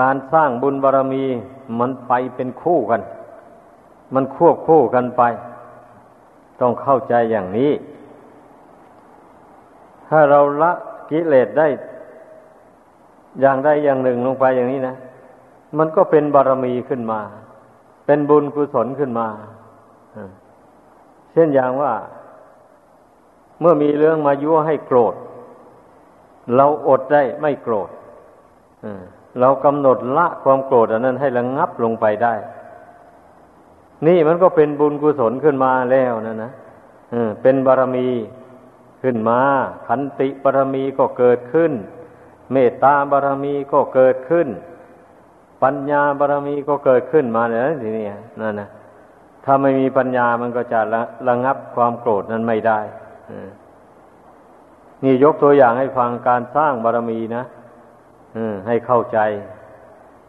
[0.00, 1.24] การสร้างบุญบารรมี
[1.78, 3.02] มันไปเป็นคู่กัน
[4.14, 5.22] มันควบคู่กันไป
[6.60, 7.72] ต้องเข้าใจอย่างนี้
[10.08, 10.72] ถ้าเราละ
[11.10, 11.66] กิเลสได้
[13.40, 14.94] อย่างใดอย่างหนึ่งลงไปอย่างนี้นะ
[15.78, 17.20] มันก็เป็นบารรมีขึ้นมา
[18.06, 19.28] เป็นบุญกุศลขึ้นมา
[21.32, 21.92] เช่นอย่างว่า
[23.60, 25.14] เมื่อมีเรื่องมายั่วให้โกรธ
[26.56, 27.88] เราอดได้ไม่โกรธ
[29.40, 32.34] เรากำหนดละความโกรธอันนั้นให้ระงงับลงไปได้
[34.06, 36.52] นี่มันก็เป็นบุญกุศลขึ้นมาแล้วนะนะ
[37.42, 38.08] เป็นบารมี
[39.02, 39.40] ขึ้นมา
[39.86, 41.72] ขันติบารมีก็เกิดขึ้น
[42.52, 44.48] เมตตาบารมีก็เกิดขึ้น
[45.62, 48.04] ปัญญาบารมีก็เกิดขึ้นมาเลยทีนี้
[48.40, 48.68] นั่นนะ
[49.44, 52.80] ถ้าไม่มีปัญญามันก็จะระระงับความโกรธนั้นไม่ได้
[55.04, 57.44] นี่ยกตัวอย่างให้ฟังการสร้างบารมีนะ
[58.66, 59.18] ให้เข้าใจ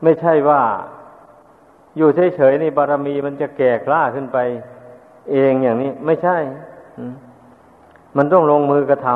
[0.03, 0.61] ไม่ใช่ว่า
[1.97, 4.37] อยู่เฉยๆนี่บารมีมันจะแก่กล้าขึ้นไป
[5.31, 6.37] เองอย่างนี้ ไม่ใช่
[8.17, 9.07] มันต้องลงมือกระท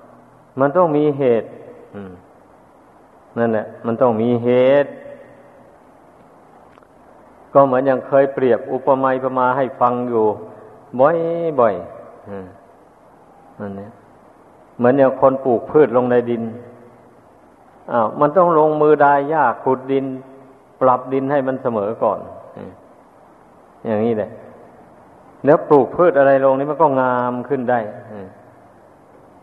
[0.00, 1.48] ำมันต้องมีเหตุ
[3.38, 4.48] นั่นแหละ มันต้องมีเห
[4.84, 4.90] ตุ
[7.54, 10.24] ก็เหมือนอย่างเคยเปรียบอุปมาประมาให้ฟังอยู่
[11.00, 13.90] บ่อยๆนั่นเนี่ย
[14.78, 16.42] เหมือนอย่างคนปลูกพืชลงในดิน
[17.92, 20.04] อ้าวมันต้องลงมือดายหญ้าขุดดิน
[20.80, 22.18] ปรับดินให้มันเสมอก่อน
[23.86, 24.30] อย่างนี้แหละ
[25.44, 27.80] แล้วปลูกพืชอะไรลงนี้มันก็งามขึ้นได้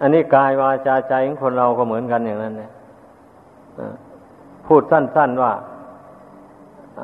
[0.02, 2.72] อันนี้กายวาจาใจของคนเราก็เหมือนกันอย่างนั้นเนี่ย
[4.66, 5.54] พูดสั้น ๆว่า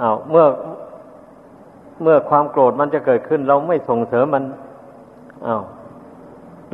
[0.02, 0.46] อา้าวเมื่อ
[2.02, 4.44] เมื่อความโกรธมันจะเกิดขึ้น เราไม่ส่งเสริมมัน
[5.48, 5.64] อา้าว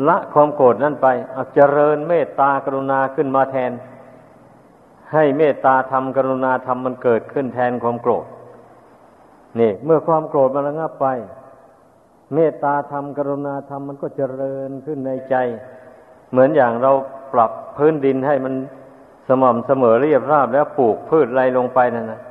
[0.08, 3.72] ละความโกรธนั่นไปเอาเจริญเมตตากรุณาขึ้นมาแทน
[5.14, 8.26] ให้เมตตาธรรมกรุณาธรรมมันเกิดขึ้นแทนความโกรธ
[9.60, 11.08] นี่ เมื่อความโกรธมันระงับไป
[12.34, 15.36] เมตตาธรรมกรุณาธรรมมันก็เจริญขึ้นในใจ
[16.32, 16.92] เหมือนอย่างเรา
[17.34, 18.54] ปรับพื้นดินให้มัน
[19.28, 22.22] สม่ำเสมอเรียบราบแล้วปลูกพืชไรลงไปนั่นนะ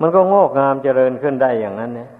[0.00, 2.10] มันก็งอกงามเจริญขึ้นได้อย่างนั้นเนี่ย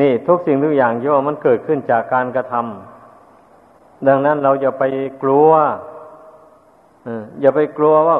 [0.00, 4.84] นี่ทุกสิ่งทุกอย่างย่อมันเกิดขึ้นจากการกระทำดังนั้นเราอย่าไป
[5.22, 5.50] กลัว
[7.40, 8.18] อย่าไปกลัวว่า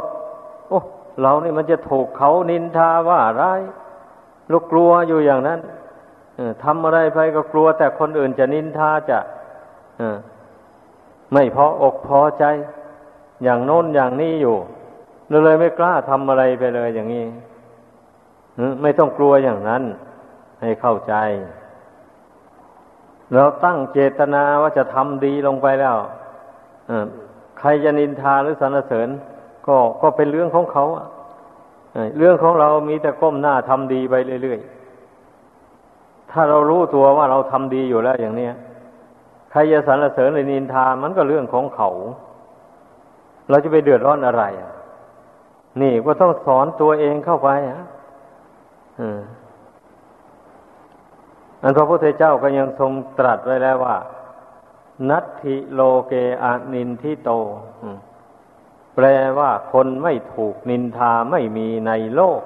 [0.69, 0.81] โอ้
[1.21, 3.61] เรานี่มันจะถูกเขานินทาว่าร้าย
[4.53, 5.61] ลูกกลัวอยู่อย่างนั้น
[6.65, 9.19] ทำอะไรไปก็กลัว แต่คนอื่นจะนินทาจะ
[11.33, 12.45] ไม่พออกพอใจ
[13.45, 14.57] อย่างโน้นอย่างนี้อยู่
[15.45, 17.25] เลยไม่กล้าทำอะไรไปเลยอย่างนี้
[18.83, 19.83] ไม่ต้องกลัวอย่างนั้น
[20.63, 21.15] ให้เข้าใจ
[23.35, 25.97] เราตั้งเจตนาว่าจะทำดีลงไปแล้ว
[27.59, 29.09] ใครจะนินทาหรือสรรเสริญ
[29.67, 30.85] ก็ก็เป็นเรื่องของเขา
[32.19, 38.55] เรื่องของเรามีแต่ก้มหน้าทำดีไปเรื่อยๆ ถ้าเรารู้ตัวว่าเราทำดีอยู่แล้วอย่างเนี้ย
[39.51, 41.91] ใครจะสรรเสริญหรือนินทามันก็เรื่องของเขา
[43.49, 44.45] เราจะไปเดือดร้อนอะไร
[45.83, 47.83] นี่ก็ต้องสอนตัวเองเข้าไปอะ
[51.63, 53.97] อันพระพุทธเจ้าก็ยังทรงตรัสไว้แล้วว่า
[55.11, 57.31] นัตถิโลเกอนินทิโต
[58.95, 59.07] แปล
[59.39, 62.41] ว่าคนไม่ถูกนินทาไม่มีในโลก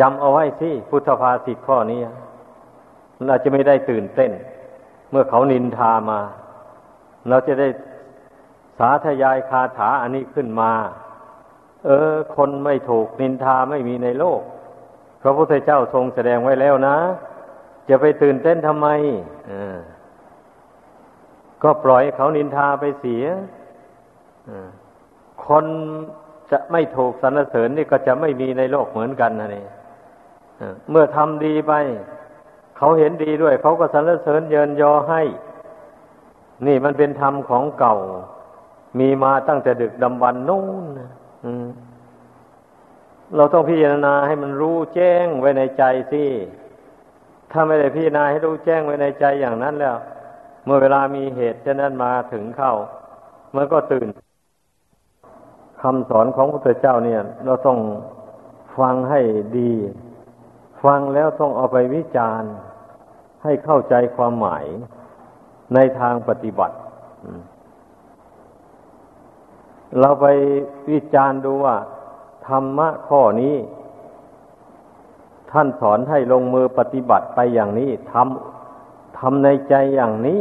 [0.00, 2.00] จำเอาไว้สิพุทธภาษิตข้อนี้
[3.26, 4.30] เราจะไม่ได้ตื่นเต้น
[5.10, 6.20] เมื่อเขานินทามา
[7.28, 7.68] เราจะได้
[8.78, 10.72] สาธยายคาถาอันนี้ขึ้นมา
[11.86, 14.40] เออ คนไม่ถูกนินทาไม่มีในโลก
[15.22, 16.96] พระพุทธเจ้าทรงแสดงไว้แล้วนะ
[17.88, 18.88] จะไปตื่นเต้นทำไม
[21.62, 23.24] ก็ปล่อยเขานินทาไปเสีย
[25.46, 25.64] คน
[26.50, 29.66] จะไม่ถูกสรรเสริญนี่ก็จะไม่มีในโลกเหมือนกันนะนี่
[30.90, 31.72] เมื่อทำดีไป
[32.76, 35.22] เขาเห็นดีด้วย เขาก็สรรเสริญเยินยอให้
[36.66, 37.96] นี่มันเป็นธรรมของเก่า
[38.98, 40.84] มีมาตั้งแต่ดึกดำบรรนู่น
[43.36, 46.24] เราต้องพิจารณาให้มันรู้แจ้งไว้ในใจสิ
[47.52, 49.96] ถ้าไม่ได้พิจารณาให้รู้แจ้งไว้ในใจอย่างนั้นแล้ว
[50.64, 52.74] เมื่อเวลามีเหตุเช่นนั้นมาถึงเข้า
[53.56, 54.08] มันก็ตื่น
[55.82, 57.78] คำสอนของพระพุทธเจ้าเนี่ย เราต้อง
[58.78, 59.20] ฟังให้
[59.58, 59.72] ดี
[60.84, 62.52] ฟังแล้วต้องเอาไปวิจารณ์
[63.42, 64.64] ให้เข้าใจความหมาย
[65.74, 66.76] ในทางปฏิบัติ
[70.00, 70.26] เราไป
[70.90, 71.76] วิจารณ์ดูว่า
[72.48, 73.56] ธรรมะข้อนี้
[75.50, 80.40] ท่านสอนให้ลงมือปฏิบัติไปอย่างนี้ทำำในใจอย่างนี้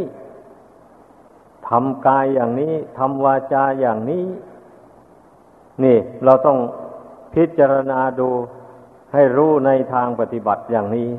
[1.68, 4.26] ทำกายอย่างนี้ทำวาจาอย่างนี้
[5.84, 6.58] นี่เราต้อง
[7.34, 8.30] พิจารณาดู
[9.14, 11.10] ให้รู้ในทางปฏิบัติอย่างนี้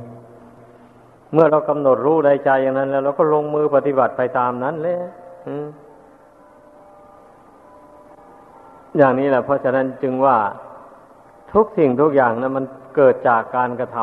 [1.33, 4.96] เมื่อเรากำหนดรู้ในใจอย่างนั้น แล้วเราก็ลงมือปฏิบัติไปตามนั้นเลย
[8.96, 10.37] อย่างนี้แหละเพราะฉะนั้นจึงว่า
[11.53, 12.64] ทุกสิ่งทุกอย่างนะมัน
[12.96, 13.96] เกิดจากการกระท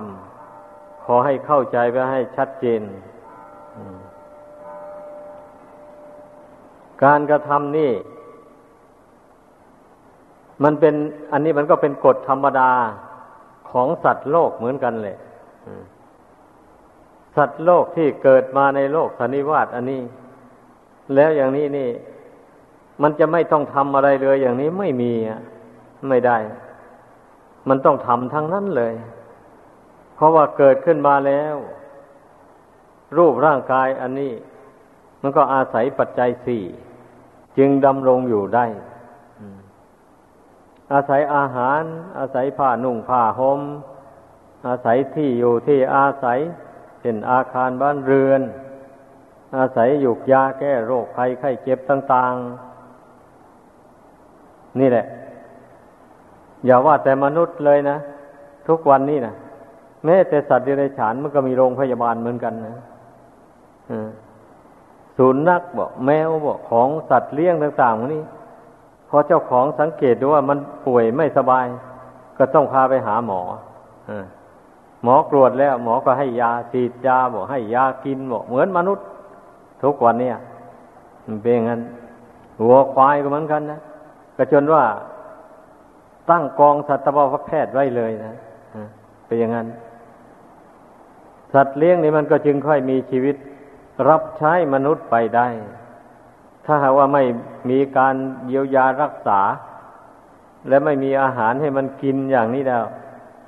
[0.50, 2.82] ำขอให้เข้าใจไปให้ชัดเจน
[7.04, 7.92] การกระทำนี่
[10.64, 10.96] มันเป็น
[11.32, 12.72] อันนี้มันก็เป็นกฎธรรมดา
[13.72, 15.18] ของสัตว์โลกเหมือนกันเลย
[17.36, 20.02] สัตว์โลกที่เกิดมาในโลกสันนิวาตอันนี้
[21.16, 21.90] แล้วอย่างนี้นี่
[23.02, 25.42] มันจะไม่ต้องทำอะไรเลย อย่างนี้ไม่มีอะ
[26.10, 26.38] ไม่ได้
[27.70, 28.94] มันต้องทำทั้งนั้นเลย
[30.16, 31.56] เพราะว่าเกิดขึ้นมาแล้ว
[33.18, 34.34] รูปร่างกายอันนี้
[35.22, 36.64] มันก็อาศัยปัจจัยสี่
[37.58, 38.66] จึงดำรงอยู่ได้
[40.94, 41.82] อาศัยอาหาร
[42.20, 43.62] อาศัยผ้านุ่งผ้าหม่ม
[44.68, 46.40] อาศัยที่อยู่ที่อาศัย
[47.02, 48.42] เช่นอาคารบ้านเรือน
[49.58, 52.34] อาศัยหยุกยาแก้โรคภัยไข้เจ็บต่าง
[53.52, 55.06] ๆ นี่แหละ
[56.66, 57.98] อย่าว่าแต่มนุษย์เลยนะ
[58.68, 59.34] ทุกวันนี้นะ
[60.06, 62.78] แม้แต่สัตว์เดรัจฉานมันก็มีโรงพยาบาลเหมือนกันนะ
[65.18, 68.24] ศูนย์นักบอกแมวบอกของสัตว์เลี้ยงต่างๆนี้
[69.10, 71.66] พอเจ้าของสังเกตดูว่ามันป่วยไม่สบาย
[72.38, 73.42] ก็ต้องพาไปหาหมอ
[75.04, 79.06] หมอกรวดแล้ว หมอก็ให้ยาฉีดยาบอกให้ยากินบอกเหมือนมนุษย์
[79.84, 80.38] ทุกวันเนี่ย
[81.26, 81.82] มันเป็นงั้น
[82.62, 83.80] หัวควายก็เหมือนกันนะ
[84.38, 84.84] ก็จนว่า
[86.30, 88.36] ตั้งกองสัตวแพทย์ไว้เลยนะ
[89.26, 89.68] เป็นอย่างนั้น
[91.54, 93.36] สัตว์เลี้ยงนี่มันก็จึงค่อยมีชีวิต
[94.08, 95.48] รับใช้มนุษย์ไปได้
[96.66, 97.24] ถ้าหากว่าไม่
[97.70, 98.16] มีการ
[98.48, 99.40] เยียวยารักษา
[100.68, 102.84] และไม่มีอาหารให้มันกินอย่างนี้แล้ว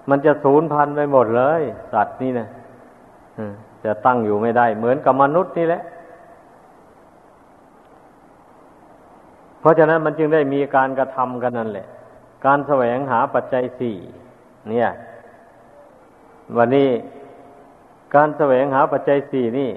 [0.09, 1.61] มันจะสูญพันธุ์ไปหมดเลย
[1.93, 2.47] สัตว์นี่นะ
[3.83, 5.81] จะตั้งอยู่ไม่ได้ เหมือนกับมนุษย์นี่แหละ
[9.59, 11.87] เพราะฉะนั้นมันจึงได้มีการกระทำกันนั่นแหละ
[12.45, 13.97] การแสวงหาปัจจัยสี่
[14.69, 14.89] เนี่ย
[16.57, 16.89] วันนี้
[18.15, 19.69] การแสวงหาปัจจัยสี่นี่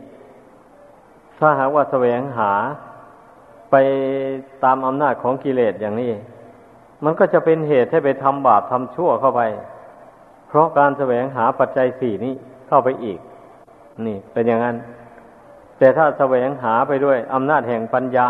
[1.39, 2.53] ถ้าหากว่าแสวงหา
[3.71, 3.75] ไป
[4.65, 6.13] ตามอำนาจของกิเลสอย่างนี้
[7.05, 9.43] มันก็จะเป็นเหตุให้ไปทำบาปทำชั่วเข้าไป
[10.49, 12.35] เพราะการแสวงหาปัจจัยสี่นี้
[12.69, 13.19] เข้าไปอีก
[14.07, 14.77] นี่เป็นอย่างนั้น
[15.79, 18.29] แต่ถ้าแสวงหาไปด้วยอำนาจแห่งปัญญา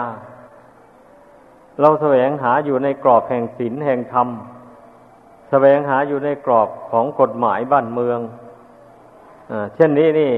[1.80, 4.28] เราแสวงหาอยู่ในกรอบแห่งศีลแห่งธรรม
[5.50, 8.18] แสวงหาอยู่ในกรอบของกฎหมายบ้านเมือง
[9.50, 10.32] อเช่นนี้นี่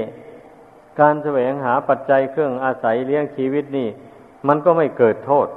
[0.99, 3.89] การแสวงหาปัจจัยเครื่องอาศัยเลี้ยงชีวิตนี่
[4.47, 5.47] มันก็ไม่เกิดโทษ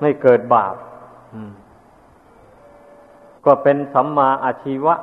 [0.00, 0.76] ไม่เกิดบาป
[3.44, 4.94] ก็เป็นสัมมาอาชีวะ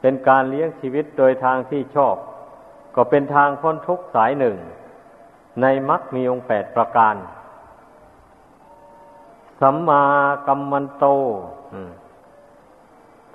[0.00, 2.16] เป็นการเลี้ยงชีวิตโดยทางที่ชอบ
[2.94, 4.56] ก็เป็นทางพ้นทุกสายหนึ่ง
[5.62, 7.14] ในมรรคมีองค์แปดประการ
[9.60, 10.04] สสัมมา
[10.46, 11.06] กัมมันโต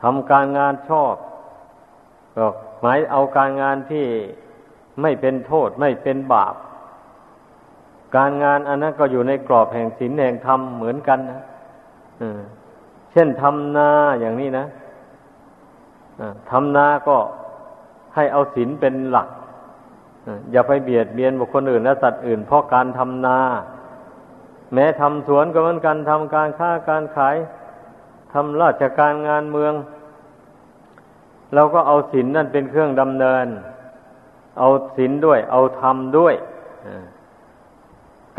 [0.02, 1.16] ทำการงานชอบ
[2.36, 2.46] ก็
[2.82, 4.06] หมายเอาการงานที่
[5.02, 6.56] ไม่เป็นโทษไม่เป็นบาป
[8.16, 11.42] การงานอันนั้นก็อยู่ในกรอบแห่งศีลแห่งธรรมเหมือนกันนะ
[13.12, 13.90] เช่นทำนา
[14.20, 14.66] อย่างนี้นะ
[16.52, 17.18] ทำนาก็
[18.16, 19.30] ให้เอาศีลเป็นหลัก
[20.52, 23.40] อย่าไปเบียดเบียนบุคคลอื่นและสัตว์อื่น เพราะการทำนา
[24.74, 27.36] แม้ทำสวนก็เหมือนกันทำการค้าการขาย
[28.34, 29.74] ทำราชการงานเมือง
[31.54, 33.48] เราก็เอาศีลนั่นเป็นเครื่องดำเนิน
[34.60, 36.36] เอาศีลด้วย เอาธรรมด้วย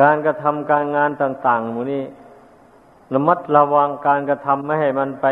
[0.00, 2.04] การกระทำการงานต่าง ๆ หมูนี้
[3.14, 5.26] ระมัดระวังการกระทำไม่ให้มันไป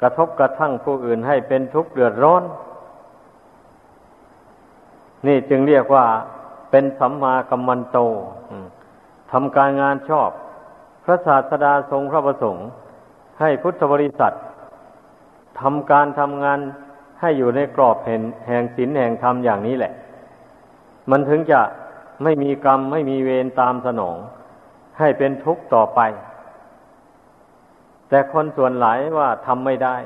[0.00, 2.42] กระทบกระทั่งผู้อื่นให้เป็นทุกข์เดือดร้อน
[5.26, 6.06] นี่จึงเรียกว่า
[6.70, 7.98] เป็นสัมมากัมมันโต
[9.32, 10.30] ทำการงานชอบ
[11.04, 12.66] พระศาสดาทรงพระประสงค์
[13.40, 14.32] ให้พุทธบริษัท
[15.60, 16.58] ทำการทำงาน
[17.22, 19.92] ให้อยู่ในกรอบแห่งแห่งศีลแห่งธรรมอย่างนี้แหละ
[21.10, 21.60] มันถึงจะ
[22.22, 24.16] ไม่มีกรรมไม่มีเวรตามสนอง
[24.98, 26.00] ให้เป็นทุกข์ต่อไป
[28.08, 29.96] แต่คนส่วนหลายว่าทำไม่ได้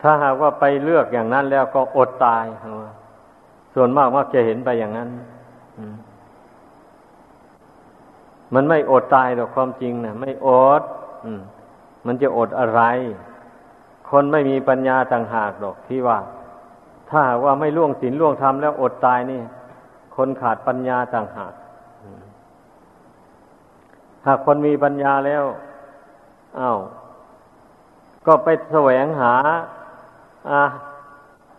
[0.00, 2.44] ถ้าหากว่าไปเลือกอย่างนั้นแล้วก็อดตาย
[3.74, 5.08] ส่วนมากมักจะเห็นไปอย่างนั้น
[8.54, 10.48] มันไม่อดตายหรอกความจริงนะไม่อ
[10.80, 10.82] ด
[12.06, 12.82] มันจะอดอะไร
[14.10, 16.18] คนไม่มีปัญญาต่างหากหรอกที่ว่า
[17.10, 19.40] ถ้าว่าไม่ล่วงศีลล่วงธรรมแล้วอดตายนี่
[20.16, 21.52] คนขาดปัญญาต่างหาก
[24.26, 25.44] หากคนมีปัญญาแล้ว
[26.58, 26.78] อา้าว
[28.26, 29.34] ก็ไปแสวงหา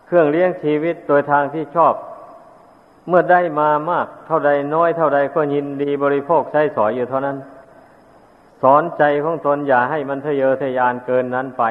[0.06, 1.94] เครื่องเลี้ยงชีวิตโดยทางที่ชอบ
[3.08, 7.38] เมื่อได้มามาก เท่าใดน้อยเท่าใดก็ยินดีบริโภคใช้สอยอยู่เท่านั้น
[8.62, 11.64] สอนใจของตนอย่าให้มันทะเยอทะยานเกินนั้นไป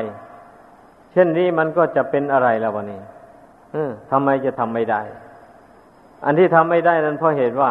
[1.12, 3.00] เช่นนี้มันก็จะเป็นอะไรแล้ววันนี้
[4.10, 5.00] ทำไมจะทำไม่ได้
[6.24, 7.70] อันที่ทำไม่ได้นั้นเพราะเหตุว่า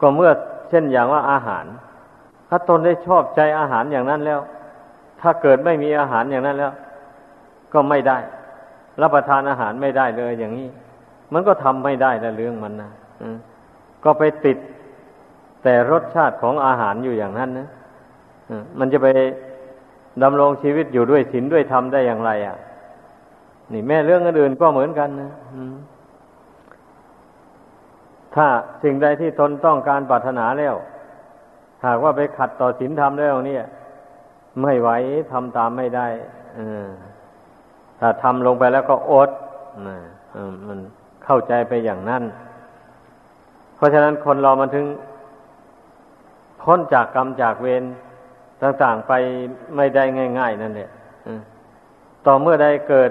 [0.00, 0.30] ก็เมื่อ
[0.70, 1.64] เช่นอย่างว่าอาหาร
[2.48, 4.40] ถ้าตนได้ชอบใจอาหารอย่างนั้นแล้ว
[5.20, 6.72] ถ้าเกิดไม่มีอาหารอย่างนั้นแล้ว
[7.72, 8.18] ก็ไม่ได้
[9.00, 10.68] รับประทานอาหารไม่ได้เลยอย่างนี้
[11.32, 12.90] มันก็ทำไม่ได้ละเรื่องมันนะ
[14.04, 14.58] ก็ไปติด
[15.62, 17.68] แต่รสชาติของอาหารอยู่อย่างนั้นนะ
[18.78, 19.08] มันจะไป
[20.22, 22.56] ดำรงชีวิตอยู่ด้วยศีลด้วยธรรมได้อย่างไรอะ
[23.72, 25.32] นี่แม่เรื่องอื่นก็เหมือนกันนะ
[28.34, 28.46] ถ้า
[28.82, 30.74] สิ่งใดที่ตนต้องการปรารถนาแล้ว
[31.86, 33.64] หากว่าไปขัดต่อศีลธรรมแล้วเนี่ย
[34.62, 34.90] ไม่ไหว
[35.32, 36.06] ทำตามไม่ได้
[38.00, 39.30] ถ้าทำลงไปแล้วก็อด
[40.66, 40.78] มัน
[41.24, 42.22] เข้าใจไปอย่างนั้น
[43.76, 44.86] เพราะฉะนั้นคนเรามันถึง
[46.62, 47.82] พ้นจากกรรมจากเวร
[48.62, 49.12] ต่างๆไป
[49.76, 50.04] ไม่ได้
[50.38, 50.90] ง่าย ๆ นั่นแหละ
[52.26, 53.10] ต่อเมื่อใดเกิด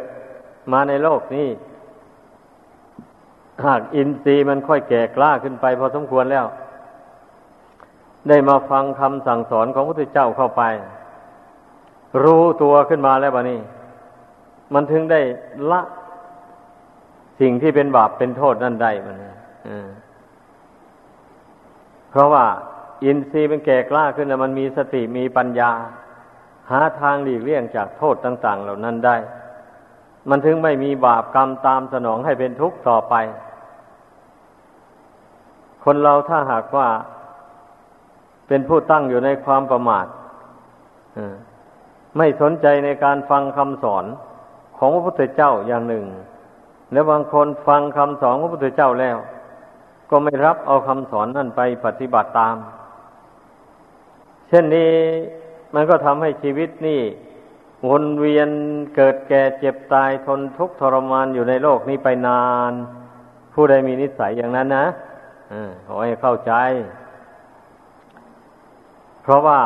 [0.72, 1.48] มาในโลกนี้
[3.66, 6.46] หากอินทรีย์มันค่อยแก่กล้าขึ้นไปพอสมควรแล้ว
[8.30, 10.64] ได้มาฟังคำสั่งสอนของพระพุทธเจ้าเข้าไป
[12.24, 13.60] รู้ตัวขึ้นมาแล้วบะนี้
[14.74, 15.22] มันถึงได้
[15.72, 15.82] ละ
[17.40, 19.16] สิ่งที่เป็นบาปเป็นโทษนั่นได้มัน
[22.12, 22.46] เพราะว่า
[23.04, 25.72] อินทรีย์มันแก่กล้าขึ้นแล้วมันมีสติมีปัญญา
[26.72, 29.16] หาทางหลีกเลี่ยงจากโทษต่าง ๆ เหล่านั้นได้
[30.30, 33.16] มันถึงไม่มีบาปกรรมตามสนองให้เป็นทุกข์ต่อไป
[35.84, 36.88] คนเราถ้าหากว่า
[38.48, 40.06] เป็นผู้ตั้งอยู่ในความประมาท
[42.18, 44.06] ไม่สนใจในการฟังคำสอน
[44.78, 46.06] ของพระพุทธเจ้าอย่างหนึ่ง
[46.92, 49.18] แล้วบางคนฟังคำสอนของพระพุทธเจ้าแล้ว
[50.10, 52.56] ก็ไม่รับเอาคำสอนนั่นไปปฏิบัติตาม
[54.50, 54.94] เช่นนี้
[55.74, 57.02] มันก็ทำให้ชีวิตนี่
[57.90, 58.50] วนเวียน
[58.96, 62.74] เกิดแก่เจ็บตายทนทุกข์ทรมานอยู่ในโลกนี้ไปนาน
[63.54, 64.86] ผู้ใดมีนิสัยอย่างนั้นนะ
[65.88, 66.54] ขอให้เข้าใจ
[69.22, 69.60] เพราะว่า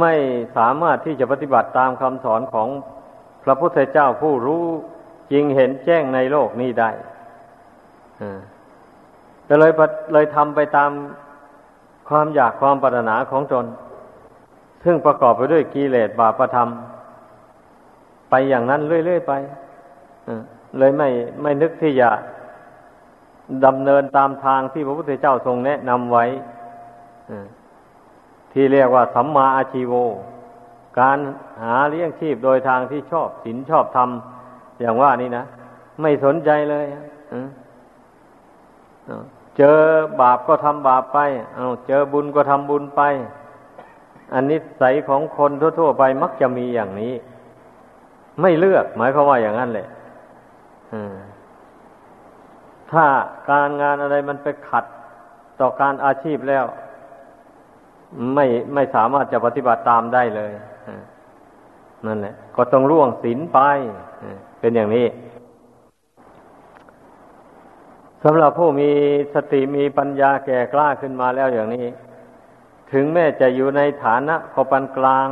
[0.00, 0.14] ไม่
[0.56, 2.68] สามารถที่จะปฏิบัติตามคำสอนของ
[3.44, 4.64] พระพุทธเจ้าผู้รู้
[5.32, 6.90] จริงเห็นแจ้งในโลกนี้ได้
[9.48, 9.72] ก็เลย
[10.12, 10.90] เลยทำไปตาม
[12.08, 13.66] ความอยากความปรารถนาของตน
[14.84, 16.68] ซึ่งประกอบไปด้วยกิเลสบาปธรรม
[18.30, 19.32] ไปอย่างนั้นเรื่อยๆไป
[20.78, 21.08] เลยไม่
[21.42, 22.10] ไม่นึกที่จะ
[23.64, 26.24] ดำเนินตามทางที่พระพุทธเจ้าทรงแนะนำไว้
[28.52, 29.94] ที่เรียกว่าสัมมาอาชีโว
[31.00, 31.18] การ
[31.62, 34.08] หาเลี้ยงชีพโดยทางที่ชอบศีลชอบธรรม
[39.28, 39.78] เจอ
[40.20, 41.18] บาปก็ทำบาปไป
[41.56, 43.02] เอาเจอบุญก็ทำบุญไป
[44.34, 47.12] อันนี้ใสของคนทั่วๆไปมักจะมีอย่างนี้
[48.40, 49.88] ไม่เลือก หมายความว่าอย่างนั้นแหละ
[52.90, 53.04] ถ้า
[53.50, 54.84] การงานอะไรมันไปขัด
[55.60, 56.64] ต่อการอาชีพแล้ว
[58.34, 60.52] ไม่ไม่สามารถจะปฏิบัติตามได้เลย
[62.06, 63.58] นั่นแหละ ก็ต้องร่วงศีลไป
[64.60, 65.06] เป็นอย่างนี้
[68.28, 68.90] สำหรับผู้มี
[69.34, 71.86] สติมีปัญญาแก่กล้าขึ้นมาแล้วอย่างนี้
[72.92, 75.28] ถึงแม้จะอยู่ในฐานะพอปานกลาง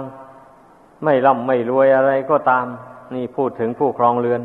[1.05, 2.67] ไม่ร่ำไม่รวยอะไรก็ตาม
[3.15, 4.43] นี่พูดถึงผู้ครองเรือน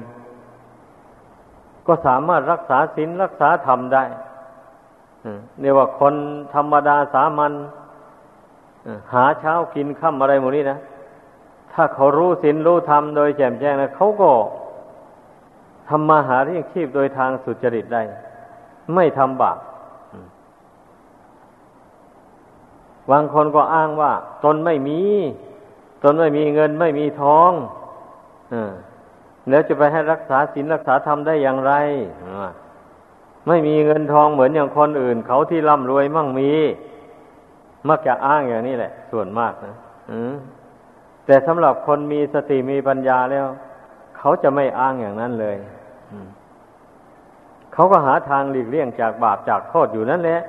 [1.88, 4.04] ก็สามารถรักษาศีลรักษาธรรมได้
[5.60, 6.14] เรียกว่าคน
[6.54, 7.54] ธรรมดาสามัญ
[9.14, 10.80] หาเช้ากินค่ำอะไรหมดนี้นะ
[11.74, 14.32] ถ้าเขารู้ศีลรู้ธรรมโดยแจ่มแจ้งนะเขาก็
[15.88, 18.04] ทำมาหาเลี้ยงชีพโดยทางสุจริตได้
[18.96, 19.58] ไม่ทำบาป
[23.12, 24.12] บางคนก็อ้างว่า
[24.44, 25.02] ตนไม่มี
[26.04, 27.52] ตนไม่มีเงินไม่มีทอง
[28.54, 28.56] อ
[29.50, 31.74] แล้วจะไปให้รักษาศีลรักษาธรรมได้อย่างไร
[33.48, 36.52] ไม่มีเงินทองเหมือนอย่างคนอื่น เขาที่ร่ำรวยมั่งมี
[37.90, 39.76] มักจะอ้างอย่างนี้แหละ ส่วนมากนะ
[41.26, 43.46] แต่สำหรับคนมีสติมีปัญญาแล้ว
[44.18, 45.58] เขาจะไม่อ้างอย่างนั้นเลย
[47.80, 50.42] เขาก็หาทางหลีกเลี่ยงจากบาปจากโทษอยู่นั่นแหละ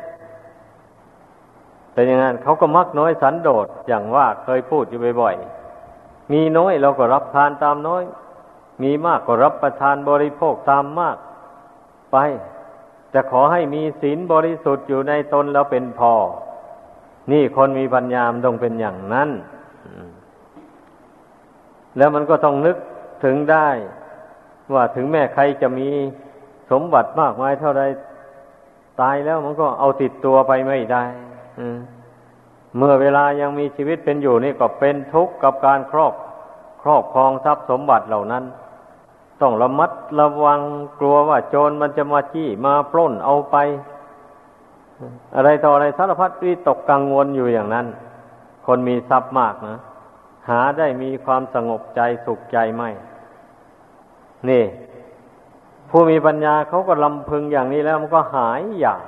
[1.93, 8.03] แต่อย่างนั้นเขาก็มักน้อยสันโดษอย่างว่าเคยพูดอยู่บ่อยๆ มีน้อยเราก็รับทานตามน้อย
[8.83, 11.17] มีมากก็รับประทานบริโภคตามมาก
[12.13, 12.17] ไป
[13.15, 16.15] จะขอให้มีศีลบริสุทธิ์อยู่ในตนแล้วเป็นพอ
[17.33, 19.31] นี่คนมีปัญญามต้องเป็นอย่างนั้น
[21.97, 22.77] แล้วมันก็ต้องนึก
[23.25, 23.69] ถึงได้
[24.75, 25.91] ว่าถึงแม้ใครจะมี
[26.71, 27.83] สมบัติมากมายเท่าไร
[29.01, 31.05] ตายแล้วมันก็เอาติดตัวไปไม่ได้
[32.77, 36.15] เมื่อเวลายังมีชีวิตเป็นอยู่นี่ก็เป็นทุกข์กับการครอบ
[36.83, 38.45] ครอบครองทรัพย์สมบัติเหล่านั้น
[39.41, 39.91] ต้องระมัด
[40.21, 40.61] ระวัง
[41.01, 43.57] กลัวว่าโจรมันจะมาจี้มาปล้นเอาไป
[45.37, 47.87] อะไรต่ออะไรสารพัดวิตกกังวลอยู่อย่างนั้น
[48.67, 49.77] คนมีทรัพย์มากนะ
[50.49, 52.83] หาได้มีความสงบใจสุขใจไหม
[54.49, 54.65] นี่
[55.91, 59.05] ผู้มีปัญญาเขาก็ลำพึงอย่างนี้แล้วมันก็หายอยาก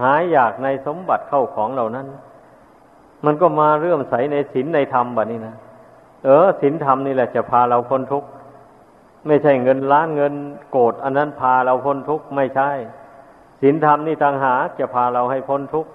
[0.00, 2.06] หายอยากในสมบัติเข้าของเหล่านั้น
[3.24, 5.54] มันก็มาเรื่อมใสในศีลในธรรมแบบนี้นะ
[6.24, 8.28] เออศีลธรรมนี่แหละจะพาเราพ้นทุกข์
[9.26, 10.34] ไม่ใช่เงินล้านเงิน
[10.70, 12.70] โกรธอันนั้นพาเราพ้นทุกข์ไม่ใช่
[13.60, 15.90] ศีลธรรมนี่ต่างหากจะพาเราให้พ้นทุกข์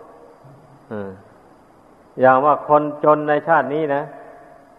[2.21, 4.03] อย่างว่าคนจนในชาตินี้นะ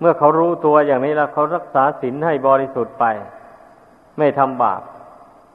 [0.01, 3.05] เมื่อเขารู้ตัวอย่างนี้แล้วเขารักษาศีลให้บริสุทธิ์ไป
[4.21, 4.83] ไม่ทำบาป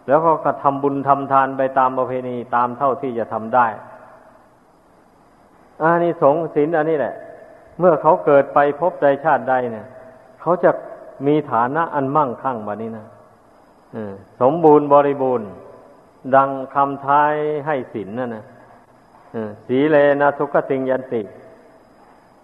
[0.07, 3.67] แล้วก็กระทำบุญทำทานไปตามประเพณีตามเท่าที่จะทำได้
[5.81, 7.15] อานิสงส์ศีลอันนี้แหละ
[7.79, 9.85] เมื่อเขาเกิดไปพบใดชาติใดเนี่ย
[10.41, 10.71] เขาจะ
[11.27, 13.05] มีฐานะอันมั่งคั่งแบบนี้นะ
[14.41, 15.49] สมบูรณ์บริบูรณ์
[16.35, 17.33] ดังคำท้าย
[17.65, 18.45] ให้ศีลนั่นนะ
[19.67, 21.21] สีเลนะสุขติงยันติ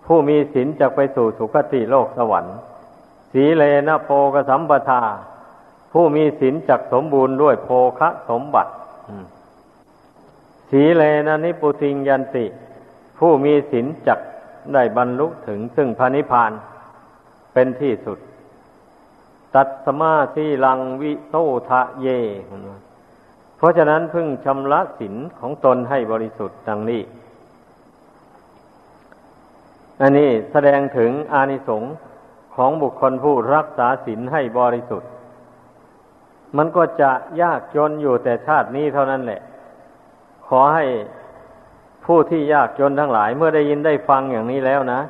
[0.05, 2.55] ผู้มีศีลจะไปสู่สุคติโลกสวรรค์
[3.33, 5.01] สีเลนะโพกสัมปทา
[5.91, 7.69] ผู้มีศีลจักสมบูรณ์ด้วยโภ
[7.99, 8.71] คะสมบัติ
[10.69, 12.45] สีเลนะนิปุติงยันติ
[13.17, 14.19] ผู้มีศีลจัก
[14.73, 16.51] ได้บรรลุถึงซึ่งพระนิพพาน
[17.53, 18.19] เป็นที่สุด
[19.55, 21.33] ตัดสมาสีลังวิโส
[21.69, 22.07] ทะเย
[23.57, 27.01] เพราะฉะนั้นพึ่งชำระศีลของตนให้บริสุทธิ์ดังนี้
[30.01, 31.93] อันนี้แสดงถึงอานิสงส์
[32.55, 35.09] ของบุคคลผู้รักษาศีลให้บริสุทธิ์
[36.57, 39.41] มันก็จะยากจนอยู่แต่ชาตินี้เท่านั้นแหละ
[40.47, 40.85] ขอให้
[42.05, 45.01] ผู้ที่ยากจนทั้งหลาย เมื่อได้ยินได้ฟังอย่างนี้แล้วนะ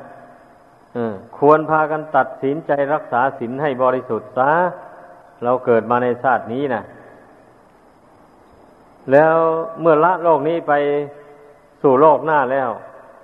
[1.38, 4.50] ควรพากันตัดสินใจรักษาศีลให้บริสุทธิ์ซะ
[5.44, 6.82] เราเกิดมาในชาตินี้นะ
[9.12, 9.34] แล้ว
[9.80, 10.72] เมื่อละโลกนี้ไป
[11.82, 12.70] สู่โลกหน้าแล้ว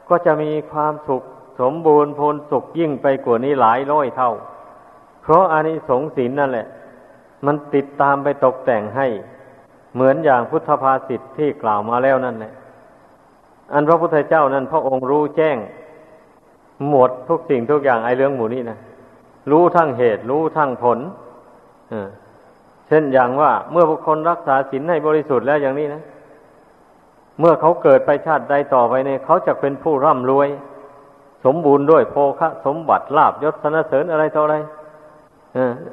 [0.08, 1.22] ก็จะมีความสุข
[1.60, 4.32] สมบูรณ์พลสุขยิ่งไปกว่านี้หลายร้อยเท่า
[5.22, 6.66] เพราะอานิสงส์ศีลนั่นแหละ
[7.46, 9.06] มันติดตามไปตกแต่งให้
[9.94, 12.52] เหมือนอย่างพุทธภาษิตที่กล่าวมาแล้วนั่นแหละ
[13.72, 15.56] อันพระพุทธเจ้านั้นพระองค์รู้แจ้ง
[16.88, 18.78] หมดทุกสิ่งทุกอย่างไอเรื่องหมู่นี้นะ
[19.50, 20.98] รู้ทั้งเหตุ รู้ทั้งผล
[22.88, 26.02] เช่นอย่างว่า เมื่อบุคคลรักษาศีลให้บริสุทธิ์แล้วอย่างนี้นะ
[27.40, 30.48] เมื่อเขาเกิดไปชาติใดต่อไปเนี่ยเขาจะเป็นผู้ร่ำรวย
[31.44, 34.56] สมบูรณ์ด้วยโภคะ สมบัติลาบยศสนเสริญอะไรต่ออะไร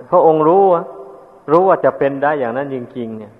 [0.09, 0.63] พระองค์รู้
[1.51, 3.33] รู้ว่าจะเป็นได้อย่างนั้นจริงๆเนี่ย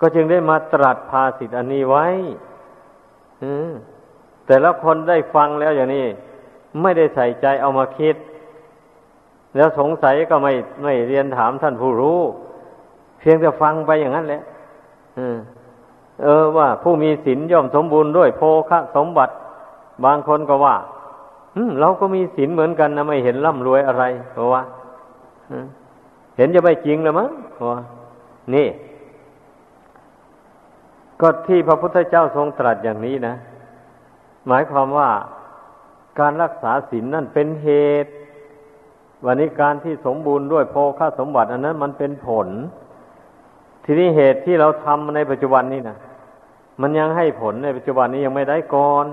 [0.00, 2.06] ก็จึงได้มาตรัสภาสิทธิอันนี้ไว้
[4.46, 6.06] แต่ละคนได้ฟังแล้วอย่างนี้
[6.82, 8.16] ไม่ได้ใส่ใจเอามาคิด
[9.56, 10.52] แล้วสงสัยก็ไม่
[10.82, 12.20] ไม่เรียนถามท่านผู้รู้
[13.18, 14.42] เพียงแต่ฟังไปอย่างนั้นแหละ
[16.22, 19.34] เออว่า ผู้มีศีลย่อมสมบูรณ์ด้วยโภคะสมบัติ
[20.04, 20.76] บางคนก็ว่า
[21.80, 24.62] เราก็มีศีลเหมือนกันนะไม่เห็นร่ำรวยอะไรเพราะว่า
[26.36, 27.80] เห็นจะไม่จริงเลยมั้งเพราะว่า
[28.54, 28.68] นี่
[31.20, 33.34] ก็ที่พระพุทธเจ้าทรงตรัสอย่างนี้นะ
[34.48, 35.10] หมายความว่า
[36.18, 37.68] การรักษาศีลนั่นเป็นเห
[38.04, 38.10] ตุ
[39.24, 42.48] วันนี้การที่สมบูรณ์ด้วยโภคาสมบัติอันนั้นมันเป็นผล
[43.84, 45.96] ทีนี้เหตุที่เราทำในปัจจุบันนี้นะ
[46.80, 49.06] มันยังให้ผลในปัจจุบันนี้ยังไม่ได้ก่อน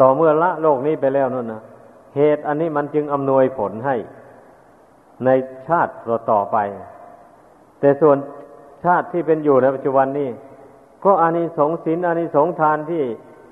[0.00, 1.62] ต่อเมื่อละโลกนี้ไปแล้วนั่นนะ
[2.16, 3.96] เหตุอันนี้มันจึงอำนวยผลให้
[5.24, 5.30] ใน
[5.68, 5.92] ชาติ
[6.30, 6.56] ต่อไป
[7.80, 8.16] แต่ส่วน
[8.84, 10.28] ชาติที่เป็นอยู่ในปัจจุบันนี้
[11.04, 13.02] ก็อานิสงส์ศีลอานิสงส์ทานที่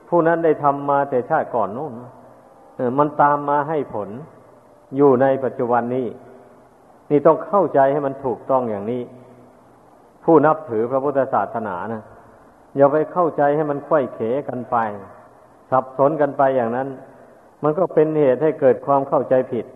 [0.09, 1.93] ผู้นั้นได้ทำมาแต่ชาติก่อนนู้น
[2.99, 4.09] มันตามมาให้ผล
[4.97, 6.07] อยู่ในปัจจุบันนี้
[7.11, 9.03] นี่ต้องเข้าใจให้มันถูกต้องอย่างนี้
[10.25, 12.03] ผู้นับถือพระพุทธศาสนานะ
[12.77, 14.77] อย่าไปเข้าใจให้มันค่อยเขกันไป
[15.71, 16.89] สับสนกันไปอย่างนั้น
[17.63, 19.67] มันก็เป็นเหตุให้เกิดความเข้าใจผิด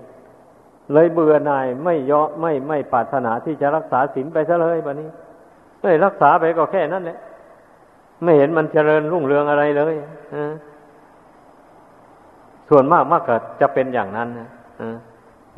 [0.92, 5.08] เลยเบื่อหน่ายไม่ยอไม่ไม่ปรารถนาที่จะรักษาศีลไปซะเลยแบบนี้
[5.80, 7.18] เอ้ยรักษาไปก็แค่นั้นแหละ
[8.22, 9.94] ไม่เห็นมันเจริญรุ่งเรืองอะไรเลย
[12.68, 14.48] ส่วนมากมากก็จะเป็นอย่างนั้นนะ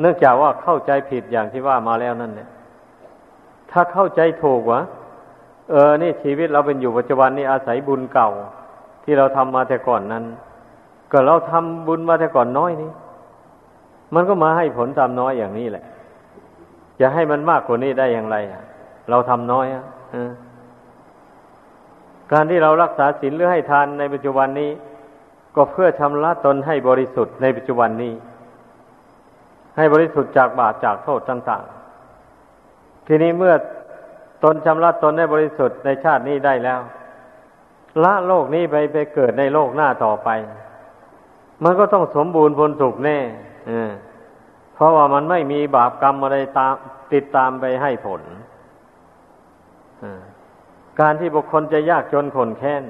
[0.00, 2.48] เนื่องจากว่าเข้าใจผิดอย่างที่ว่ามาแล้วนั่นเนี่ย
[3.70, 4.80] ถ้าเข้าใจถูกวะ
[5.70, 8.30] เออ นี่ชีวิตเราเป็นอยู่ปัจจุบันนี้อาศัยบุญเก่า
[9.04, 10.24] ที่เราทำมาแต่ก่อนนั้น
[11.12, 12.90] ก็เราทำบุญมาแต่ก่อนน้อยนี่
[14.14, 15.84] มันก็มาให้ผลตามน้อยอย่างนี้แหละ
[17.00, 18.36] จะให้มันมากกว่านี้ได้อย่างไร
[19.10, 19.84] เราทำน้อยอะ
[22.32, 24.70] การที่เรารักษาศีลหรือให้ทานในปัจจุบันนี้
[25.56, 28.12] ก็เพื่อชำระตนให้บริสุทธิ์ในปัจจุบันนี้
[29.76, 31.64] ให้บริสุทธิ์จากบาปจากโทษต่าง
[32.34, 33.54] ๆ ทีนี้เมื่อ
[34.44, 36.80] ตนชำระตนให้บริสุทธิ์ในชาตินี้ได้แล้ว
[38.04, 40.28] ละโลกนี้ไปไปเกิดในโลกหน้าต่อไป
[41.64, 43.18] มันก็ต้องสมบูรณ์ผลสุขแน่
[44.74, 46.74] เพราะว่ามันไม่มีบาปกรรมอะไรตาม
[47.12, 48.22] ติดตามไปให้ผล
[51.00, 52.82] การที่บุคคลจะยากจนขนแค้น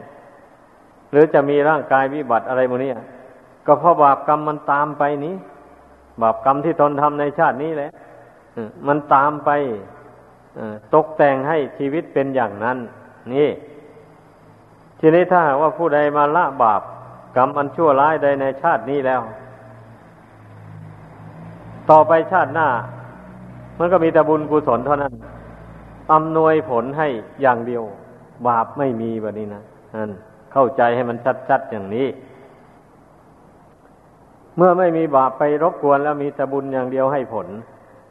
[1.11, 2.91] หรือจะมีร่างกายวิบัติอะไรโมนี้
[3.67, 5.35] ก็เพราะบาปกรรมมันตามไปนี้
[6.23, 7.91] บาปกรรมที่ตนทำในชาตินี้แหละ
[8.87, 9.51] มันตามไป
[10.95, 12.79] ตกแต่งให้ชีวิตเป็นอย่างนั้น
[13.35, 13.51] นี่
[15.01, 16.83] ทีนี้ถ้าว่าผู้ใดมาละบาป
[17.37, 19.21] กรรมอันชั่วร้ายใดในชาตินี้แล้ว
[21.91, 22.69] ต่อไปชาติหน้า
[23.79, 25.13] มันก็มีแต่บุญกุศลเท่านั้น
[26.13, 27.09] อำนวยผลให้
[27.43, 27.83] อย่างเดียว
[28.47, 29.63] บาปไม่มีแบบนี้นะ
[29.97, 30.11] นั่น
[30.53, 31.17] เข้าใจให้มัน
[31.49, 32.07] ชัดๆอย่างนี้
[34.57, 37.47] เมื่อไม่มีบาปไปรบกวนแล้วมีแต่บุญอย่างเดียวให้ผล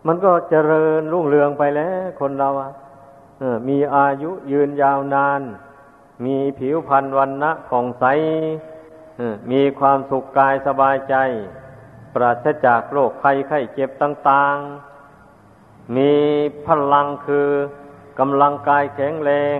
[0.07, 2.71] มันก็เจริญรุ่งเรืองไปแล้วคนเราอะ
[3.67, 5.41] มีอายุยืนยาวนาน
[6.25, 8.05] มีผิวพรรณวันนะผ่องใส
[9.51, 11.15] มีความสุขกายสบายใจ
[12.13, 16.13] ปราศจากโรคภัยไข้เจ็บต่างๆ มี
[16.67, 17.49] พลังคือ
[18.19, 19.59] กำลังกายแข็งแรง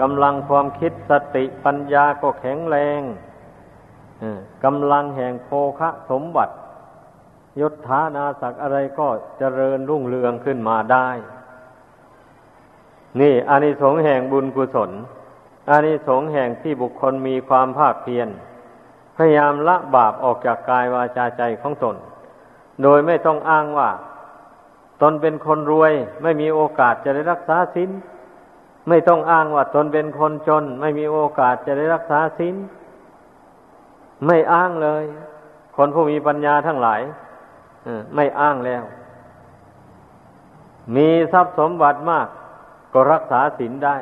[0.00, 3.00] กำลังความคิดสติปัญญาก็แข็งแรง
[4.64, 6.54] กำลังแห่งโภคะสมบัติ
[7.60, 9.08] ยศฐานาศักย์อะไรก็
[9.38, 11.08] เจริญรุ่งเรืองขึ้นมาได้
[13.20, 14.90] นี่อานิสงส์แห่งบุญกุศล
[15.70, 18.28] อานิสงส์แห่งที่บุคคลมีความภาคเพียร
[19.16, 21.96] พยายามละบาปออกจากกายวาจาใจของตน
[22.82, 23.90] โดยไม่ต้องอ้างว่า
[25.02, 25.92] ตนเป็นคนรวย
[26.22, 27.90] ไม่มีโอกาสจะได้รักษาศีล
[28.88, 32.54] ไม่ต้องอ้างว่าตนเป็นคนจน ไม่มีโอกาสจะได้รักษาศีล
[34.26, 35.04] ไม่อ้างเลย
[35.76, 37.00] คนผู้มีปัญญาทั้งหลาย
[38.14, 38.82] ไม่อ้างแล้ว
[40.96, 42.26] มีทรัพย์สมบัติมาก
[42.92, 43.96] ก็รักษาศีลได้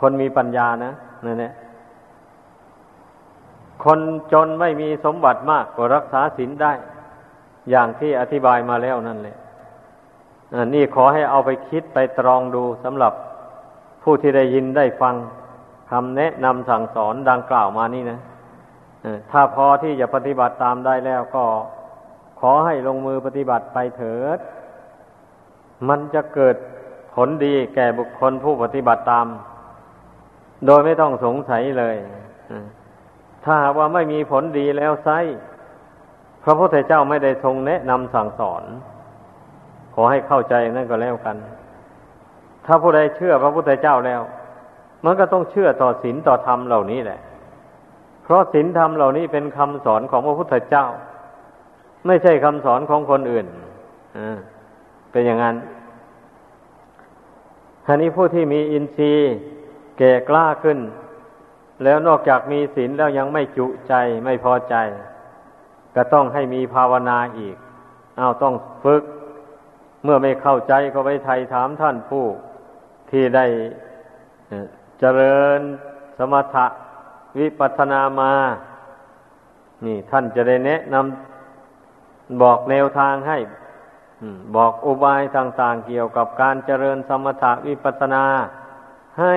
[0.00, 0.92] คนมีปัญญานะ
[1.24, 1.52] นั่นแหละ
[3.84, 4.00] คน
[4.32, 6.72] จนไม่มีสมบัติมากก็รักษาศีลได้
[7.70, 9.36] อย่างที่อธิบายมาแล้วนั่นแหละ
[10.74, 13.12] นี่ขอให้เอาไปคิดไปตรองดูสำหรับ
[14.02, 15.14] ผู้ที่ได้ยินได้ฟัง
[15.90, 18.18] คำแนะนำสั่งสอนดังกล่าวมานี่นะ
[19.30, 21.44] ถ้าพอที่จะปฏิบัติตามได้แล้วก็
[22.40, 24.38] ขอให้ลงมือปฏิบัติไปเถิด
[25.88, 26.56] มันจะเกิด
[27.14, 29.26] ผลดีแก่บุคคลผู้ปฏิบัติตาม
[30.66, 31.96] โดยไม่ต้องสงสัยเลย
[33.44, 35.08] ถ้าว่าไม่มีผลดีแล้วไซ
[36.44, 38.62] พระพุทธเจ้าไม่ได้ทรงแนะนำสั่งสอน
[39.94, 41.36] ขอให้เข้าใจนั่นก็แล้วกัน
[42.66, 44.20] ถ้าผู้ใดเชื่อพระพุทธเจ้าแล้ว
[45.04, 47.20] มันก็ต้องเชื่อต่อศีลต่อธรรมเหล่านี้แหละ
[48.22, 50.86] เพราะศีลธรรมเหล่านี้เป็นคำสอนของพระพุทธเจ้า
[52.06, 53.46] ไม่ใช่คำสอนของคนอื่น
[54.18, 54.38] อ่า
[55.12, 55.56] เป็นอย่างนั้น
[57.86, 59.32] ทีนี้ผู้ที่มีอินทรีย์
[59.98, 60.78] แก่กล้าขึ้น
[61.84, 63.94] แล้วนอกจากมีศีลแล้วยังไม่จุใจ
[64.24, 64.76] ไม่พอใจ
[65.94, 67.56] ก็ต้องให้มีภาวนาอีก
[68.18, 68.54] เอาต้อง
[68.84, 69.02] ฝึก
[70.04, 72.26] เมื่อไม่เข้าใจก็ไปไถ่ถามท่านผู้
[73.10, 73.46] ที่ได้
[75.00, 75.60] เจริญ
[76.18, 76.66] สมถะ
[77.38, 78.32] วิปัสนามา
[79.84, 83.38] นี่ท่านจะได้แนะนำบอกแนวทางให้
[84.56, 88.24] บอกอุบายต่าง ๆ เกี่ยวกับการเจริญสมถะวิปัสนา
[89.20, 89.36] ให้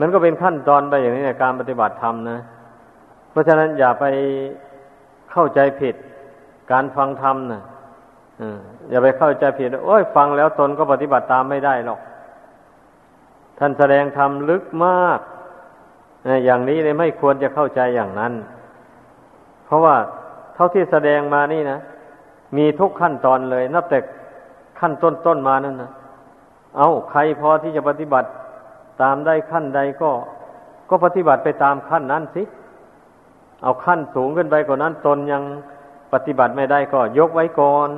[0.00, 2.38] มันก็เป็นขั้นตอนไปอย่างนี้ในการปฏิบัติธรรมนะ
[3.30, 4.04] เพราะฉะนั้นอย่าไป
[5.30, 5.94] เข้าใจผิด
[6.72, 7.62] การฟังธรรมนะ
[8.90, 12.00] อย่าไปเข้าใจผิดโอ้ยฟังแล้วตนก็ปฏิบัติตามไม่ได้หรอก
[13.58, 15.20] ท่านแสดงธรรมลึกมาก
[16.44, 18.32] อย่างนี้เลยไม่ควรจะเข้าใจอย่างนั้น
[19.64, 19.96] เพราะว่า
[20.54, 21.78] เท่าที่แสดงมานี่นะ
[22.56, 23.98] มีทุกขั้นตอนเลย นับแต่
[24.80, 25.90] ขั้นต้นๆมานั่นนะ
[26.76, 28.28] เอาใครพอที่จะปฏิบัติ
[29.02, 30.10] ตามได้ขั้นใดก็
[30.88, 32.42] ก็ปฏิบัติไปตามขั้นนั้นสิ
[33.62, 35.42] เอาขั้นสูงขึ้นไปกว่านั้นตนยัง
[36.12, 37.88] ปฏิบัติไม่ได้ก็ยกไว้ก่อน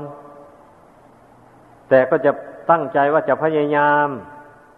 [1.88, 2.32] แต่ก็จะ
[2.70, 4.08] ตั้งใจว่าจะพยายาม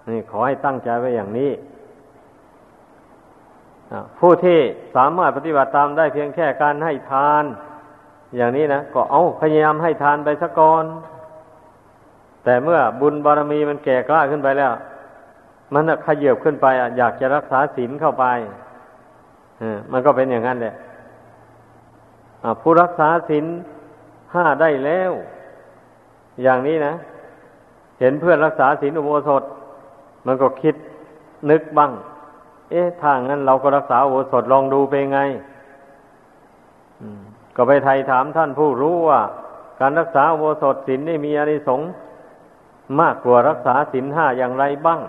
[0.08, 1.52] นี่ขอให้ตั้งใจไว้อย่างนี้
[4.18, 4.58] ผู้ที่
[4.96, 7.44] สามารถปฏิบัติตามได้เพียงแค่การให้ทาน
[8.36, 10.84] อย่างนี้นะก็เอาพยายามให้ทานไปสักก่อน
[12.44, 14.72] แต่เมื่อบุญบารมีมันแก่กล้าขึ้นไปแล้ว
[15.72, 16.66] มันขยับขึ้นไป
[16.98, 18.24] อยากจะรักษาศีลเข้าไป
[19.92, 20.74] มันก็เป็นอย่างนั้นแหละ
[22.60, 23.44] ผู้รักษาศีล
[24.34, 25.12] ห้าได้แล้ว
[26.42, 26.94] อย่างนี้นะ
[28.00, 29.42] เห็นเพื่อนรักษาศีลอุโบสถ
[30.26, 30.74] มันก็คิด
[31.50, 31.92] นึกบ้าง
[32.70, 35.20] เอ๊ะทางนั้นเราก็รักษาอุโบสถลองดูเป็นไง
[37.56, 39.20] ก็ไปไทยถามท่านผู้รู้ว่า
[39.80, 41.88] การรักษาอุโวสถศีลนี่มีอานิสงส์
[43.00, 45.00] มากกว่ารักษาศีลห้าอย่างไรบ้าง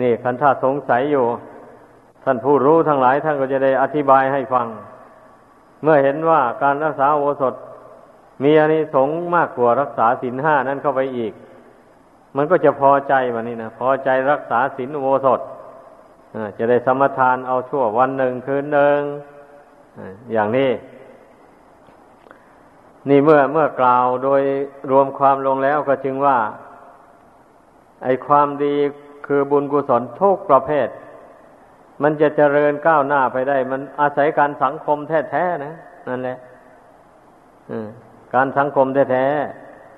[0.00, 1.24] นี่คันท่าสงสัยอยู่
[2.24, 4.66] ท่านผู้รู้ทั้งหลาย ท่านก็จะได้อธิบายให้ฟัง
[5.82, 7.54] เมื่อเห็นว่าการรักษาโวสถ
[8.42, 11.32] มีอานิสงส์มากกว่ารักษาศีลห้านั้นเข้าไปอีก
[12.36, 15.40] มันก็จะพอใจวันนี้นะพอใจรักษาศีลโวสถ
[16.58, 18.98] จะได้สมทานเอาชั่ววันหนึ่งคืนหนึ่ง
[20.32, 20.70] อย่างนี้
[23.08, 24.42] นี่เมื่อเมื่อกล่าวโดย
[24.90, 26.38] รวมความลงแล้วก็จึงว่า
[28.04, 28.76] ไอความดี
[29.26, 30.88] คือบุญกุศลทุกประเภท
[32.02, 35.74] มันจะเจริญก้าวหน้าไปได้ มันอาศัยการสังคมแท้ๆนะ
[36.08, 36.38] นั่นแหละ
[38.34, 39.26] การสังคมแท้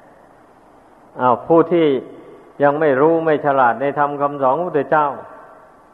[0.05, 1.87] ๆอ้าวผู้ที่
[2.63, 5.09] ยังไม่รู้ไม่ฉลาดในธรรมคำสอนของพระเจ้า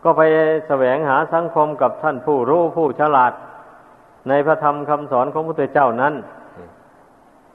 [0.04, 0.22] ก็ไป
[0.68, 3.32] แสวงหาสังคมกับท่านผู้รู้ผู้ฉลาด
[4.28, 6.14] ในพระธรรมคำสอนของพระพุทธเจ้านั้น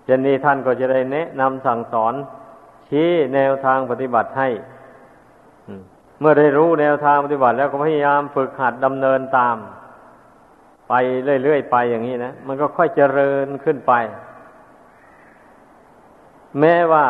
[0.09, 2.13] ช่นนี้ท่านก็จะได้แนะนำสั่งสอน
[2.89, 4.49] ชี้แนวทางปฏิบัติให้
[6.19, 9.57] เมื่อได้รู้แนวทางปฏิบัติแล้วก็พยายามฝึกหัดดำเนินตาม
[10.89, 10.93] ไป
[11.43, 13.93] เรื่อยๆไปอย่างนี้นะ มันก็ค่อยเจริญขึ้นไป
[16.59, 17.05] แม้ว่า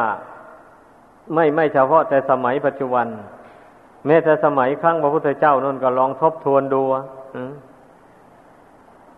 [1.33, 3.07] ไม่ไม่เฉพาะแต่สมัยปัจจุบัน
[4.05, 6.81] แม้แต่สมัยครั้งพระพุทธเจ้านั่นก็ลองทบทวนดู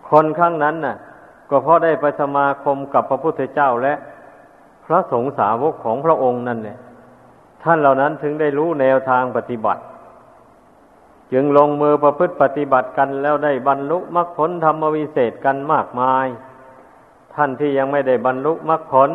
[0.10, 0.98] คนครั้งนั้นน่ะ
[1.50, 3.94] ก็เพราะได้ไปสมาคมกับพระพุทธเจ้าและ
[4.86, 6.78] พระสงฆ์สาวกของพระองค์นั่นเนี่ย
[7.64, 9.82] ท่านเหล่านั้นถึงได้รู้แนวทางปฏิบัติ
[11.34, 16.28] จึงลงมือประพฤติปฏิบัติกันแล้วได้บรรลุมรรคผลธรรมวิเศษกันมากมาย
[17.36, 19.09] ท่านที่ยังไม่ได้บรรลุมรรคผล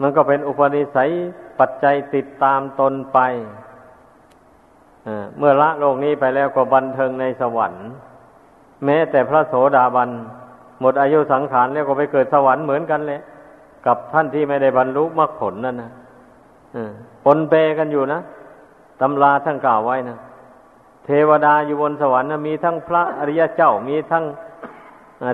[0.00, 1.10] มันก็เป็นอุปนิสัย
[1.58, 3.18] ปัจจัยติดตามตนไป
[5.38, 7.86] เมื่อละโลกนี้ไปแล้วก็บันเทิงในสวรรค์
[8.84, 10.10] แม้แต่พระโสดาบัน
[10.80, 13.20] หมดอายุสังขารแล้วก็ไปเกิดสวรรค์เหมือนกันเลย
[13.86, 15.92] กับท่านที่ไม่ได้บรรลุมรรคผลนั่นนะ
[17.24, 18.20] ปนเปกันอยู่นะ
[19.00, 20.16] ตำราท่านกล่าวไว้นะ
[21.04, 24.24] เทวดาอยู่บนสวรรค์นะมีทั้งพระอริยเจ้ามีทั้ง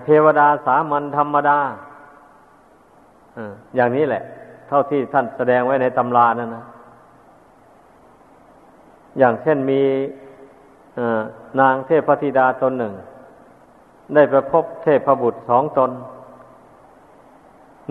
[0.07, 1.59] เทวดาสามัญธรรมดา
[3.77, 4.23] อย่างนี้แหละ
[4.69, 6.65] เท่าที่ท่านแสดงไว้ในตำรานั่นนะ
[9.19, 9.83] อย่างเช่นมี
[11.61, 12.93] นางเทพธิดาตนหนึ่ง
[14.15, 15.91] ได้ไปพบเทพบุตรสองตน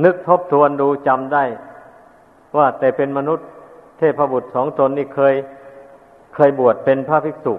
[0.03, 1.43] นึกทบทวนดูจำได้
[2.57, 3.47] ว่าแต่เป็นมนุษย์
[3.97, 5.35] เทพบุตรสองตนนี่เคย
[6.35, 7.55] เคยบวชเป็นพระภิกษุ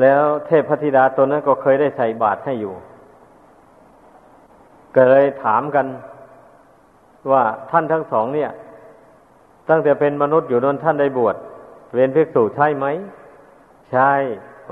[0.00, 2.74] แล้วเทพธิดาตนนั้นก็เคยได้ใส่บาตรให้อยู่
[4.94, 5.86] ก็เลยถามกัน
[7.32, 8.50] ว่าท่านทั้งสองเนี่ย
[9.68, 11.36] ตั้งแต่เป็นมนุษย์อยู่นั้นท่านได้บวช
[11.94, 12.86] เป็นภิกษุใช่ไหม
[13.92, 14.12] ใช่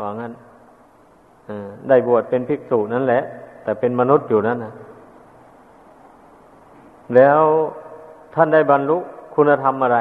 [0.01, 0.33] ว่างั้น
[1.89, 3.23] ได้บวชเป็นภิกษุนั่นแหละ
[3.63, 4.73] แต่เป็นมนุษย์อยู่นั่นนะ
[7.15, 7.41] แล้ว
[8.35, 8.99] ท่านได้บรรลุ
[9.35, 9.99] คุณธรรมอะไร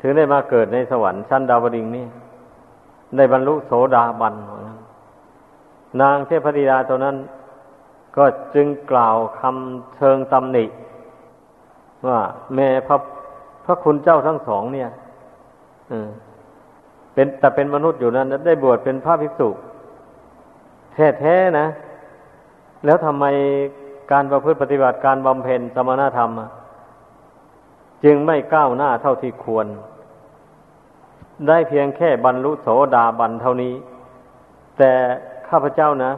[0.00, 2.06] ถึงได้มาเกิดในสวรรค์ชั้นดาวดิงนี่
[3.16, 4.34] ได้บรรลุโสดาบัน
[6.00, 7.16] นางเทพธิดาตัวนั้น
[8.16, 10.64] ก็จึงกล่าวคำเชิงตำหนิ
[12.08, 12.20] ว่า
[12.54, 12.96] แม่พระ
[13.64, 14.90] พระคุณเจ้าทั้งสองเนี่ย
[17.14, 19.48] เป็นแต่เป็นมนุษย์อยู่นั้น ได้บวชเป็นพระภิกษุ
[20.94, 21.66] แท้ๆนะ
[22.84, 23.24] แล้วทำไม
[24.12, 26.30] การประพฤติปฏิบัติการบำเพ็ญสมณธรรม
[28.04, 29.66] จึงไม่ก้าวหน้าเท่าที่ควร
[31.48, 33.74] ได้เพียงแค่บรรลุโสดาบันเท่านี้
[34.78, 34.92] แต่
[35.48, 36.12] ข้าพเจ้านะ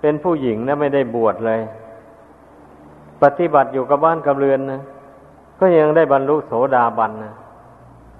[0.00, 1.60] เป็นผู้หญิงนะไม่ได้บวชเลย
[3.22, 4.82] ปฏิบัติอยู่กับบ้านกับเรือนนะ
[5.60, 7.32] ก็ยังได้บรรลุโสดาบันนะ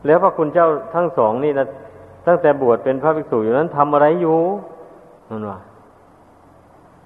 [0.06, 1.66] แล้วพระคุณเจ้าทั้งสองนี่นะ
[2.26, 4.38] ตั้งแต่บวชเป็นพระภิกษุอยู่นั้นทำอะไรอยู่
[5.30, 5.58] นั่นว่า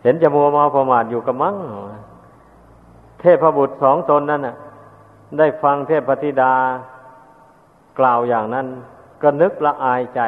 [0.07, 1.57] เห็นจะมัวเมาประมาทอยู่กับมั้ง
[3.20, 4.57] เทพบุตรสองตนนั่นน่ะ
[5.38, 6.52] ได้ฟังเทพธิดา
[7.98, 8.66] กล่าวอย่างนั้น
[9.22, 10.20] ก็นึกละอายใจ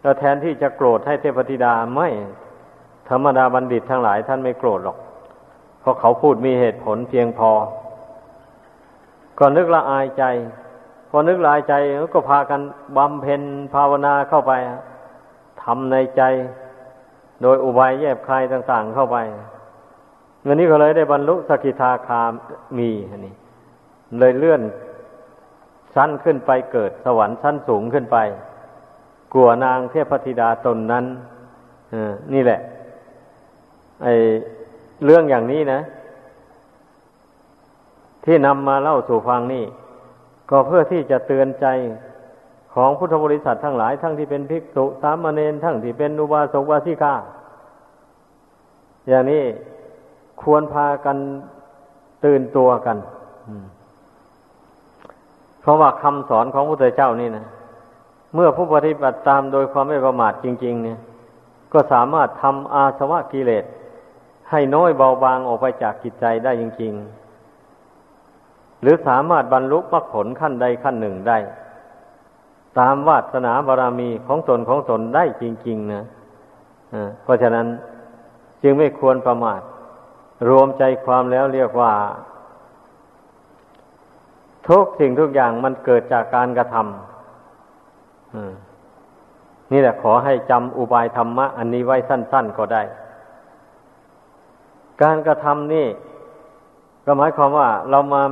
[0.00, 2.08] แล้วแทนที่จะโกรธให้เทพธิดาไม่
[3.08, 4.98] ธรรมดาบัณฑิตทั้งหลายท่านไม่โกรธหรอก
[5.80, 7.50] เพราะเขาพูดมีเหตุผลเพียงพอ
[9.38, 10.24] ก็นึกละอายใจ
[11.10, 11.74] พอนึกละอายใจ
[12.14, 12.60] ก็พากัน
[12.96, 13.42] บำเพ็ญ
[13.74, 14.52] ภาวนาเข้าไป
[15.62, 16.22] ทำในใจ
[17.42, 19.16] โดยอุบายแยบคลายต่าง ๆ เข้าไป
[20.42, 22.22] เงินนี้ก็เลยได้บรรลุสกิทาคา
[22.78, 22.90] มี
[23.26, 23.34] นี่
[24.18, 24.62] เลยเลื่อน
[25.94, 28.16] ชั้นขึ้นไปเกิดสวรรค์ชั้นสูงขึ้นไป
[29.32, 31.04] กลัวนางเทพธิดาตนนั้น
[32.32, 32.60] นี่แหละ
[34.02, 34.08] ไอ
[35.04, 35.80] เรื่องอย่างนี้นะ
[38.24, 39.64] ที่นำมาเล่าสู่ฟังนี่
[40.50, 41.66] ก็เพื่อที่จะเตือนใจ
[42.76, 47.14] ของพุทธบริษัททั้งหลาย ทั้งที่เป็นภิกษุสามเณรทั้งที่เป็นอุบาสกวาสิกา
[49.08, 49.42] อย่างนี้
[50.42, 51.16] ควรพากัน
[52.24, 52.96] ตื่นตัวกัน
[55.60, 57.44] เพราะว่าคำสอนของพระพุทธเจ้านี่นะ
[58.34, 60.98] เมื่อผู้ปฏิบัติตามโดยความไม่ประมาทจริง ๆ เนี่ย
[61.72, 63.64] ก็สามารถทำอาสวะกิเลส
[64.50, 66.92] ให้น้อยเบาบางออกไปจากจิตใจได้จริง
[67.86, 71.38] ๆ หรือสามารถบรรลุมรรคผลขั้นใดขั้นหนึ่งได้
[72.78, 76.02] ตามวาสนาบารรมีของตนของตนได้จริง ๆ นะ
[77.22, 77.66] เพราะฉะนั้น
[78.62, 79.60] จึงไม่ควรประมาท
[80.48, 81.92] รวมใจความแล้วเรียกว่า
[84.68, 86.86] ทุกสิ่งทุกอย่างมันเกิดจากการกระทำ
[89.72, 92.82] นี่แหละขอให้จำอุบายธรรมะ อันนี้ไว้สั้น ๆ ก็ได้
[95.02, 95.86] การกระทำนี่
[97.06, 98.22] ก็หมายความว่าเรามา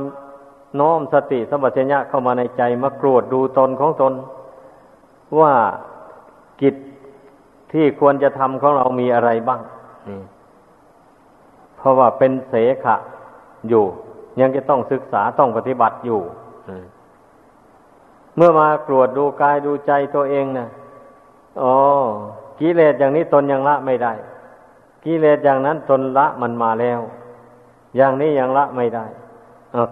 [0.79, 4.13] น้อมสติสัมปชัญญะเข้ามาในใจมากรวดดูตนของตน
[5.39, 5.53] ว่า
[6.61, 6.75] กิจ
[7.71, 9.61] ที่ควรจะทำของเรามีอะไรบ้าง
[11.77, 12.53] เพราะว่าเป็นเส
[12.83, 12.95] ขะ
[13.69, 13.83] อยู่
[14.39, 16.19] ยังจะต้องศึกษาต้องปฏิบัติอยู่
[18.35, 20.67] เมื่อมากรวดดูกายดูใจตัวเองนะ
[21.61, 21.73] อ๋อ
[22.59, 24.13] กิเลสอย่างนี้ตนยังละไม่ได้
[25.05, 26.99] กิเลสอย่างนั้นตนละมันมาแล้ว
[27.97, 29.05] อย่างนี้ยังละไม่ได้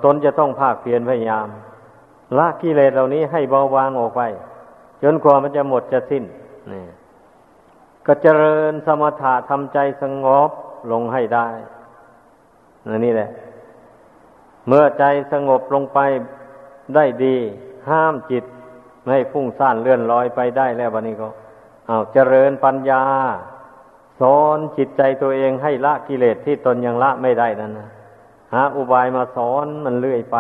[0.04, 1.48] ตนจะต้องภาคเพียรพยายาม
[2.38, 4.22] ละกิเลสเหล่านี้ให้เบาบางออกไป
[5.04, 6.24] จนกว่ามันจะหมดจะสิ้น
[6.72, 6.84] นี่
[8.06, 10.50] ก็เจริญสมถะทำใจสงบ
[10.92, 11.48] ลงให้ได้
[13.06, 13.30] นี่แหละ
[14.68, 16.00] เมื่อใจสงบลงไป
[16.96, 17.36] ได้ดี
[17.90, 18.44] ห้ามจิต
[19.02, 21.28] ไม่ให้ฟุ้งซ่านเลื่อนลอยไปได้แล้ววันนี้ก็
[21.88, 23.04] เอาเจริญปัญญา
[24.20, 27.90] สอนจิตใจตัวเองให้ละกิเลสที่ตนยังละไม่ได้นั่นนะ
[28.54, 30.38] หาอุบายมาสอนมันเลื่อยไป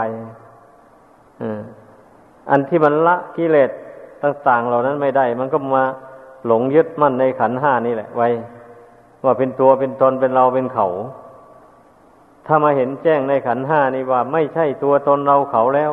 [2.49, 3.71] อันที่มันละกิเลส
[4.23, 5.83] ต่าง ๆ เหล่านั้นไม่ได้ มันก็มา
[6.47, 8.29] หลงยึดมั่นในขันห้านี่แหละ ไว้
[9.23, 10.87] ว่าเป็นตัวเป็นตนเป็นเราเป็นเขา
[12.45, 15.91] ถ้ามาเห็นแจ้งในขันห้านี่ว่า ไม่ใช่ตัวตนเราเขาแล้ว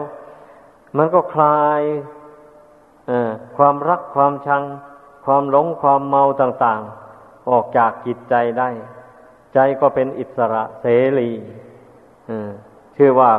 [0.96, 1.82] มันก็คลาย
[3.56, 4.62] ความรักความชัง
[5.24, 6.80] ความหลงความเมาต่าง
[7.16, 8.68] ๆ ออกจากจิตใจได้
[9.54, 10.86] ใจก็เป็นอิสระเส
[11.18, 11.30] รี
[12.96, 13.32] ชื่อว่า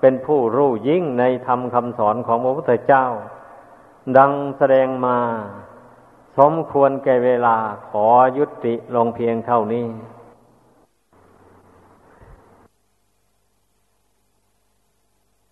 [0.00, 3.06] เป็นผู้รู้ยิ่งในธรรมคำสอนของพระพุทธเจ้า
[4.16, 5.18] ดังแสดงมา
[6.38, 7.56] สมควรแก่เวลา
[7.88, 8.06] ขอ
[8.38, 9.86] ยุติลงเพียงเท่านี้